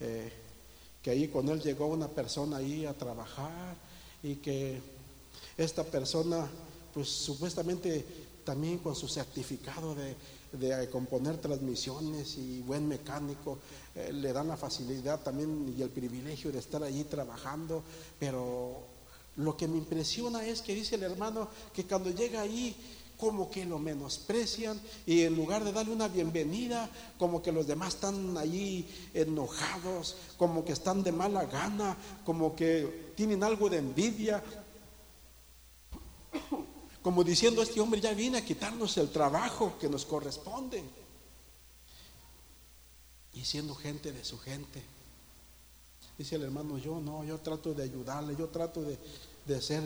eh, 0.00 0.30
que 1.00 1.12
ahí 1.12 1.28
con 1.28 1.48
él 1.48 1.62
llegó 1.62 1.86
una 1.86 2.08
persona 2.08 2.58
ahí 2.58 2.84
a 2.84 2.92
trabajar 2.92 3.88
y 4.22 4.36
que 4.36 4.80
esta 5.56 5.84
persona, 5.84 6.48
pues 6.92 7.08
supuestamente 7.08 8.04
también 8.44 8.78
con 8.78 8.94
su 8.94 9.08
certificado 9.08 9.94
de, 9.94 10.16
componer 10.90 11.38
transmisiones 11.38 12.36
y 12.36 12.60
buen 12.62 12.88
mecánico, 12.88 13.58
eh, 13.94 14.12
le 14.12 14.32
dan 14.32 14.48
la 14.48 14.56
facilidad 14.56 15.20
también 15.20 15.72
y 15.78 15.80
el 15.80 15.90
privilegio 15.90 16.50
de 16.50 16.58
estar 16.58 16.82
allí 16.82 17.04
trabajando, 17.04 17.84
pero 18.18 18.80
lo 19.36 19.56
que 19.56 19.68
me 19.68 19.78
impresiona 19.78 20.44
es 20.44 20.60
que 20.60 20.74
dice 20.74 20.96
el 20.96 21.04
hermano 21.04 21.48
que 21.72 21.84
cuando 21.84 22.10
llega 22.10 22.40
ahí 22.40 22.74
como 23.20 23.50
que 23.50 23.66
lo 23.66 23.78
menosprecian 23.78 24.80
y 25.04 25.22
en 25.22 25.36
lugar 25.36 25.62
de 25.62 25.72
darle 25.72 25.92
una 25.92 26.08
bienvenida, 26.08 26.88
como 27.18 27.42
que 27.42 27.52
los 27.52 27.66
demás 27.66 27.94
están 27.94 28.36
allí 28.38 28.88
enojados, 29.12 30.16
como 30.38 30.64
que 30.64 30.72
están 30.72 31.02
de 31.02 31.12
mala 31.12 31.44
gana, 31.44 31.96
como 32.24 32.56
que 32.56 33.12
tienen 33.14 33.44
algo 33.44 33.68
de 33.68 33.76
envidia. 33.76 34.42
Como 37.02 37.22
diciendo, 37.22 37.62
este 37.62 37.80
hombre 37.80 38.00
ya 38.00 38.12
viene 38.12 38.38
a 38.38 38.44
quitarnos 38.44 38.96
el 38.96 39.10
trabajo 39.10 39.74
que 39.78 39.88
nos 39.88 40.04
corresponde. 40.04 40.82
Y 43.34 43.44
siendo 43.44 43.74
gente 43.74 44.12
de 44.12 44.24
su 44.24 44.38
gente. 44.38 44.82
Dice 46.18 46.36
el 46.36 46.42
hermano, 46.42 46.76
yo 46.76 47.00
no, 47.00 47.24
yo 47.24 47.38
trato 47.38 47.72
de 47.72 47.84
ayudarle, 47.84 48.36
yo 48.36 48.48
trato 48.48 48.82
de, 48.82 48.98
de 49.46 49.62
ser 49.62 49.82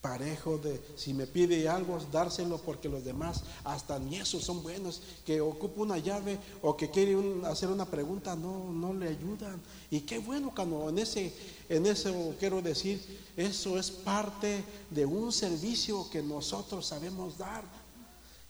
parejo 0.00 0.58
de 0.58 0.80
si 0.96 1.12
me 1.12 1.26
pide 1.26 1.68
algo, 1.68 1.98
dárselo 2.12 2.58
porque 2.58 2.88
los 2.88 3.04
demás 3.04 3.42
hasta 3.64 3.98
ni 3.98 4.16
esos 4.16 4.44
son 4.44 4.62
buenos, 4.62 5.02
que 5.26 5.40
ocupa 5.40 5.82
una 5.82 5.98
llave 5.98 6.38
o 6.62 6.76
que 6.76 6.90
quiere 6.90 7.16
hacer 7.46 7.68
una 7.68 7.84
pregunta, 7.84 8.36
no, 8.36 8.72
no 8.72 8.94
le 8.94 9.08
ayudan. 9.08 9.60
Y 9.90 10.00
qué 10.00 10.18
bueno 10.18 10.52
cuando 10.54 10.88
en 10.88 10.98
ese, 10.98 11.32
en 11.68 11.86
eso 11.86 12.34
quiero 12.38 12.62
decir, 12.62 13.04
eso 13.36 13.78
es 13.78 13.90
parte 13.90 14.64
de 14.90 15.04
un 15.04 15.32
servicio 15.32 16.08
que 16.10 16.22
nosotros 16.22 16.86
sabemos 16.86 17.36
dar. 17.36 17.64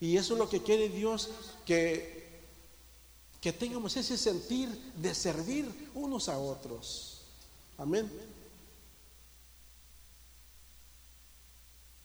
Y 0.01 0.17
eso 0.17 0.35
es 0.35 0.39
lo 0.39 0.49
que 0.49 0.63
quiere 0.63 0.89
Dios, 0.91 1.31
que, 1.65 2.29
que 3.41 3.53
tengamos 3.53 3.97
ese 3.97 4.19
sentir 4.19 4.69
de 4.97 5.15
servir 5.15 5.67
unos 5.95 6.29
a 6.29 6.39
otros. 6.39 7.23
Amén. 7.79 8.09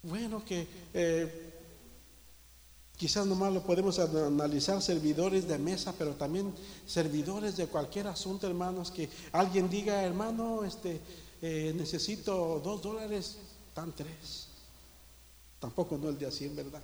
Bueno, 0.03 0.43
que 0.43 0.67
eh, 0.93 1.53
quizás 2.97 3.25
nomás 3.25 3.53
lo 3.53 3.63
podemos 3.63 3.99
analizar 3.99 4.81
servidores 4.81 5.47
de 5.47 5.57
mesa, 5.57 5.93
pero 5.97 6.13
también 6.15 6.53
servidores 6.85 7.55
de 7.55 7.67
cualquier 7.67 8.07
asunto, 8.07 8.45
hermanos, 8.45 8.91
que 8.91 9.09
alguien 9.31 9.69
diga, 9.69 10.03
hermano, 10.03 10.65
este, 10.65 10.99
eh, 11.41 11.73
necesito 11.75 12.59
dos 12.61 12.81
dólares, 12.81 13.37
tan 13.73 13.93
tres. 13.93 14.47
Tampoco 15.61 15.97
no 15.97 16.09
el 16.09 16.17
de 16.17 16.25
así, 16.25 16.49
¿verdad? 16.49 16.81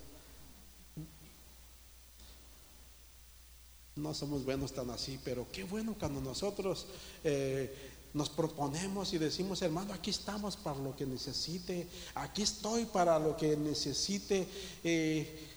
No 3.98 4.14
somos 4.14 4.46
buenos 4.46 4.72
tan 4.72 4.90
así, 4.92 5.20
pero 5.26 5.46
qué 5.52 5.66
bueno 5.66 5.94
cuando 6.00 6.22
nosotros 6.22 6.88
eh, 7.26 7.89
nos 8.14 8.30
proponemos 8.30 9.14
y 9.14 9.18
decimos, 9.18 9.62
hermano, 9.62 9.94
aquí 9.94 10.10
estamos 10.10 10.58
para 10.58 10.80
lo 10.80 10.96
que 10.96 11.06
necesite, 11.06 11.88
aquí 12.16 12.42
estoy 12.42 12.86
para 12.86 13.20
lo 13.20 13.38
que 13.38 13.56
necesite. 13.56 14.48
Eh, 14.84 15.48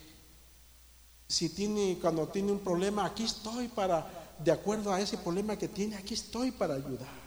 si 1.27 1.49
tiene, 1.49 1.99
cuando 2.01 2.29
tiene 2.29 2.53
un 2.53 2.61
problema, 2.61 3.07
aquí 3.07 3.25
estoy 3.25 3.69
para, 3.69 4.35
de 4.43 4.53
acuerdo 4.53 4.93
a 4.93 5.01
ese 5.01 5.17
problema 5.17 5.57
que 5.57 5.69
tiene, 5.69 5.97
aquí 5.97 6.15
estoy 6.15 6.51
para 6.51 6.75
ayudar. 6.75 7.23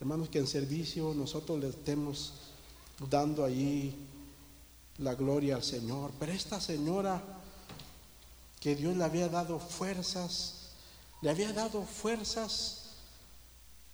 Hermanos, 0.00 0.30
que 0.30 0.38
en 0.38 0.46
servicio 0.46 1.12
nosotros 1.12 1.60
le 1.60 1.68
estemos 1.68 2.32
dando 3.10 3.44
ahí 3.44 3.94
la 4.98 5.14
gloria 5.14 5.56
al 5.56 5.62
Señor. 5.62 6.12
Pero 6.18 6.32
esta 6.32 6.60
señora 6.60 7.22
que 8.60 8.76
Dios 8.76 8.96
le 8.96 9.04
había 9.04 9.28
dado 9.28 9.58
fuerzas, 9.58 10.59
le 11.22 11.30
había 11.30 11.52
dado 11.52 11.82
fuerzas 11.82 12.90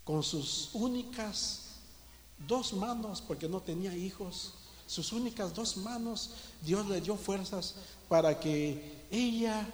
con 0.04 0.22
sus 0.22 0.70
únicas 0.72 1.62
dos 2.46 2.72
manos, 2.72 3.20
porque 3.20 3.48
no 3.48 3.60
tenía 3.60 3.94
hijos, 3.94 4.54
sus 4.86 5.12
únicas 5.12 5.54
dos 5.54 5.76
manos, 5.78 6.30
Dios 6.62 6.86
le 6.86 7.00
dio 7.00 7.16
fuerzas 7.16 7.74
para 8.08 8.38
que 8.38 9.06
ella 9.10 9.66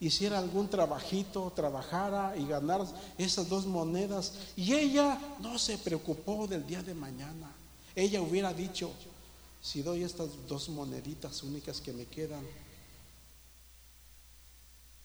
hiciera 0.00 0.38
algún 0.38 0.68
trabajito, 0.68 1.50
trabajara 1.54 2.36
y 2.36 2.46
ganara 2.46 2.84
esas 3.16 3.48
dos 3.48 3.64
monedas. 3.64 4.34
Y 4.54 4.74
ella 4.74 5.18
no 5.40 5.58
se 5.58 5.78
preocupó 5.78 6.46
del 6.46 6.66
día 6.66 6.82
de 6.82 6.94
mañana. 6.94 7.50
Ella 7.94 8.20
hubiera 8.20 8.52
dicho, 8.52 8.90
si 9.62 9.80
doy 9.80 10.02
estas 10.02 10.28
dos 10.46 10.68
moneditas 10.68 11.42
únicas 11.42 11.80
que 11.80 11.92
me 11.94 12.04
quedan, 12.04 12.44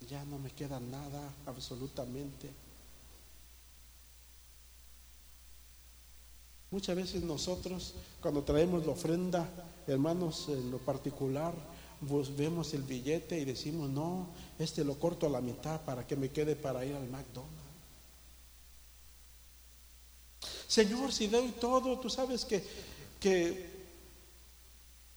ya 0.08 0.24
no 0.26 0.40
me 0.40 0.52
queda 0.52 0.80
nada 0.80 1.34
absolutamente. 1.46 2.50
Muchas 6.72 6.96
veces 6.96 7.24
nosotros, 7.24 7.96
cuando 8.22 8.44
traemos 8.44 8.86
la 8.86 8.92
ofrenda, 8.92 9.50
hermanos, 9.88 10.50
en 10.50 10.70
lo 10.70 10.78
particular, 10.78 11.54
vos 12.02 12.36
vemos 12.36 12.74
el 12.74 12.84
billete 12.84 13.40
y 13.40 13.46
decimos, 13.46 13.90
no, 13.90 14.28
este 14.60 14.84
lo 14.84 15.00
corto 15.00 15.26
a 15.26 15.30
la 15.30 15.42
mitad 15.42 15.82
para 15.82 16.06
que 16.06 16.16
me 16.16 16.30
quede 16.30 16.56
para 16.56 16.86
ir 16.86 16.96
al 16.96 17.10
McDonald's. 17.10 17.60
Señor, 20.68 21.12
si 21.12 21.28
doy 21.28 21.52
todo, 21.60 22.00
tú 22.00 22.10
sabes 22.12 22.46
que, 22.46 22.64
que 23.20 23.79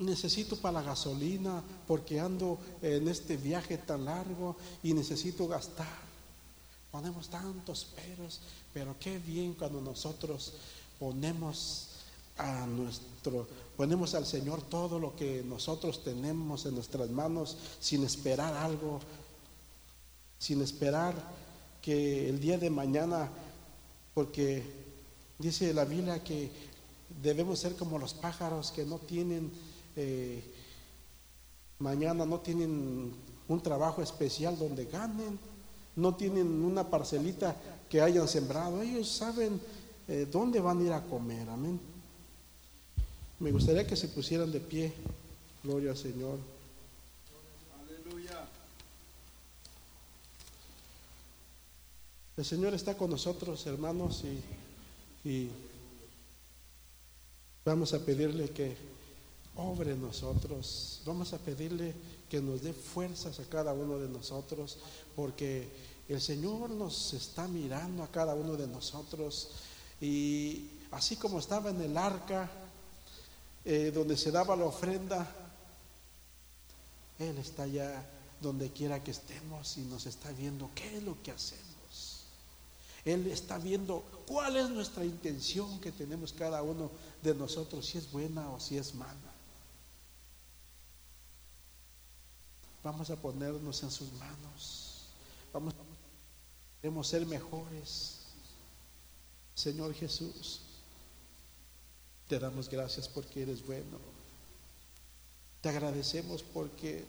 necesito 0.02 0.56
para 0.56 0.80
la 0.80 0.82
gasolina 0.82 1.62
porque 1.86 2.20
ando 2.20 2.58
en 2.80 3.08
este 3.08 3.36
viaje 3.36 3.78
tan 3.78 4.04
largo 4.04 4.56
y 4.82 4.92
necesito 4.94 5.48
gastar. 5.48 6.12
Ponemos 6.90 7.28
tantos 7.28 7.84
peros, 7.84 8.40
pero 8.74 8.96
qué 9.00 9.18
bien 9.18 9.54
cuando 9.54 9.80
nosotros 9.80 10.54
ponemos 10.98 11.88
a 12.38 12.66
nuestro 12.66 13.46
ponemos 13.76 14.14
al 14.14 14.26
Señor 14.26 14.62
todo 14.62 14.98
lo 14.98 15.16
que 15.16 15.42
nosotros 15.42 16.04
tenemos 16.04 16.66
en 16.66 16.74
nuestras 16.74 17.10
manos 17.10 17.56
sin 17.80 18.04
esperar 18.04 18.54
algo, 18.54 19.00
sin 20.38 20.62
esperar 20.62 21.14
que 21.80 22.28
el 22.28 22.40
día 22.40 22.58
de 22.58 22.70
mañana 22.70 23.30
porque 24.14 24.62
dice 25.38 25.72
la 25.74 25.84
Biblia 25.84 26.22
que 26.22 26.50
debemos 27.22 27.58
ser 27.58 27.74
como 27.76 27.98
los 27.98 28.14
pájaros 28.14 28.70
que 28.70 28.84
no 28.84 28.98
tienen 28.98 29.50
eh, 29.96 30.42
mañana 31.78 32.24
no 32.24 32.40
tienen 32.40 33.12
un 33.48 33.62
trabajo 33.62 34.02
especial 34.02 34.58
donde 34.58 34.86
ganen, 34.86 35.38
no 35.96 36.14
tienen 36.14 36.46
una 36.62 36.88
parcelita 36.88 37.54
que 37.88 38.00
hayan 38.00 38.28
sembrado. 38.28 38.80
Ellos 38.82 39.08
saben 39.08 39.60
eh, 40.08 40.26
dónde 40.30 40.60
van 40.60 40.80
a 40.80 40.84
ir 40.84 40.92
a 40.92 41.02
comer. 41.02 41.48
Amén. 41.48 41.78
Me 43.38 43.50
gustaría 43.50 43.86
que 43.86 43.96
se 43.96 44.08
pusieran 44.08 44.50
de 44.50 44.60
pie. 44.60 44.92
Gloria 45.62 45.90
al 45.90 45.96
Señor. 45.96 46.38
Aleluya. 47.80 48.48
El 52.36 52.44
Señor 52.44 52.74
está 52.74 52.96
con 52.96 53.10
nosotros, 53.10 53.66
hermanos, 53.66 54.24
y 55.24 55.50
vamos 57.64 57.92
a 57.94 58.04
pedirle 58.04 58.48
que 58.50 58.91
obre 59.56 59.94
nosotros. 59.96 61.00
Vamos 61.04 61.32
a 61.32 61.38
pedirle 61.38 61.94
que 62.28 62.40
nos 62.40 62.62
dé 62.62 62.72
fuerzas 62.72 63.38
a 63.40 63.44
cada 63.44 63.72
uno 63.72 63.98
de 63.98 64.08
nosotros, 64.08 64.78
porque 65.14 65.68
el 66.08 66.20
Señor 66.20 66.70
nos 66.70 67.12
está 67.12 67.46
mirando 67.48 68.02
a 68.02 68.10
cada 68.10 68.34
uno 68.34 68.56
de 68.56 68.66
nosotros. 68.66 69.50
Y 70.00 70.70
así 70.90 71.16
como 71.16 71.38
estaba 71.38 71.70
en 71.70 71.80
el 71.80 71.96
arca, 71.96 72.50
eh, 73.64 73.92
donde 73.94 74.16
se 74.16 74.30
daba 74.30 74.56
la 74.56 74.64
ofrenda, 74.64 75.30
Él 77.18 77.38
está 77.38 77.64
allá 77.64 78.08
donde 78.40 78.70
quiera 78.70 79.04
que 79.04 79.12
estemos 79.12 79.76
y 79.78 79.82
nos 79.82 80.06
está 80.06 80.32
viendo 80.32 80.70
qué 80.74 80.96
es 80.96 81.02
lo 81.02 81.22
que 81.22 81.30
hacemos. 81.30 82.24
Él 83.04 83.26
está 83.28 83.58
viendo 83.58 84.04
cuál 84.26 84.56
es 84.56 84.68
nuestra 84.68 85.04
intención 85.04 85.80
que 85.80 85.92
tenemos 85.92 86.32
cada 86.32 86.62
uno 86.62 86.90
de 87.22 87.34
nosotros, 87.34 87.86
si 87.86 87.98
es 87.98 88.10
buena 88.10 88.50
o 88.50 88.60
si 88.60 88.78
es 88.78 88.94
mala. 88.94 89.31
Vamos 92.82 93.10
a 93.10 93.16
ponernos 93.16 93.82
en 93.82 93.90
sus 93.90 94.12
manos. 94.14 95.06
Vamos, 95.52 95.74
queremos 96.80 97.06
ser 97.06 97.24
mejores. 97.26 98.18
Señor 99.54 99.94
Jesús, 99.94 100.60
te 102.28 102.38
damos 102.38 102.68
gracias 102.68 103.08
porque 103.08 103.42
eres 103.42 103.64
bueno. 103.64 103.98
Te 105.60 105.68
agradecemos 105.68 106.42
porque 106.42 107.04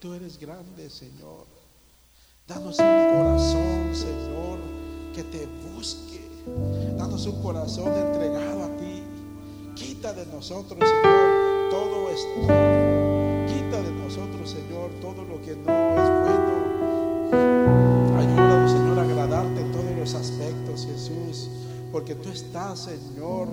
tú 0.00 0.14
eres 0.14 0.38
grande, 0.38 0.90
Señor. 0.90 1.46
Danos 2.48 2.78
un 2.78 3.14
corazón, 3.14 3.94
Señor, 3.94 4.58
que 5.14 5.22
te 5.22 5.46
busque. 5.46 6.28
Danos 6.96 7.24
un 7.26 7.40
corazón 7.40 7.92
entregado 7.92 8.64
a 8.64 8.76
ti. 8.78 9.02
Quita 9.76 10.12
de 10.12 10.26
nosotros, 10.26 10.78
Señor, 10.80 11.70
todo 11.70 12.10
esto 12.10 13.23
nosotros, 14.16 14.50
Señor, 14.50 14.90
todo 15.00 15.24
lo 15.24 15.42
que 15.42 15.56
no 15.56 15.72
es 15.72 16.08
bueno. 16.22 16.52
Ayúdanos, 18.16 18.70
Señor, 18.70 18.98
a 18.98 19.02
agradarte 19.02 19.60
en 19.60 19.72
todos 19.72 19.96
los 19.98 20.14
aspectos, 20.14 20.86
Jesús, 20.86 21.50
porque 21.90 22.14
tú 22.14 22.28
estás, 22.28 22.78
Señor 22.84 23.48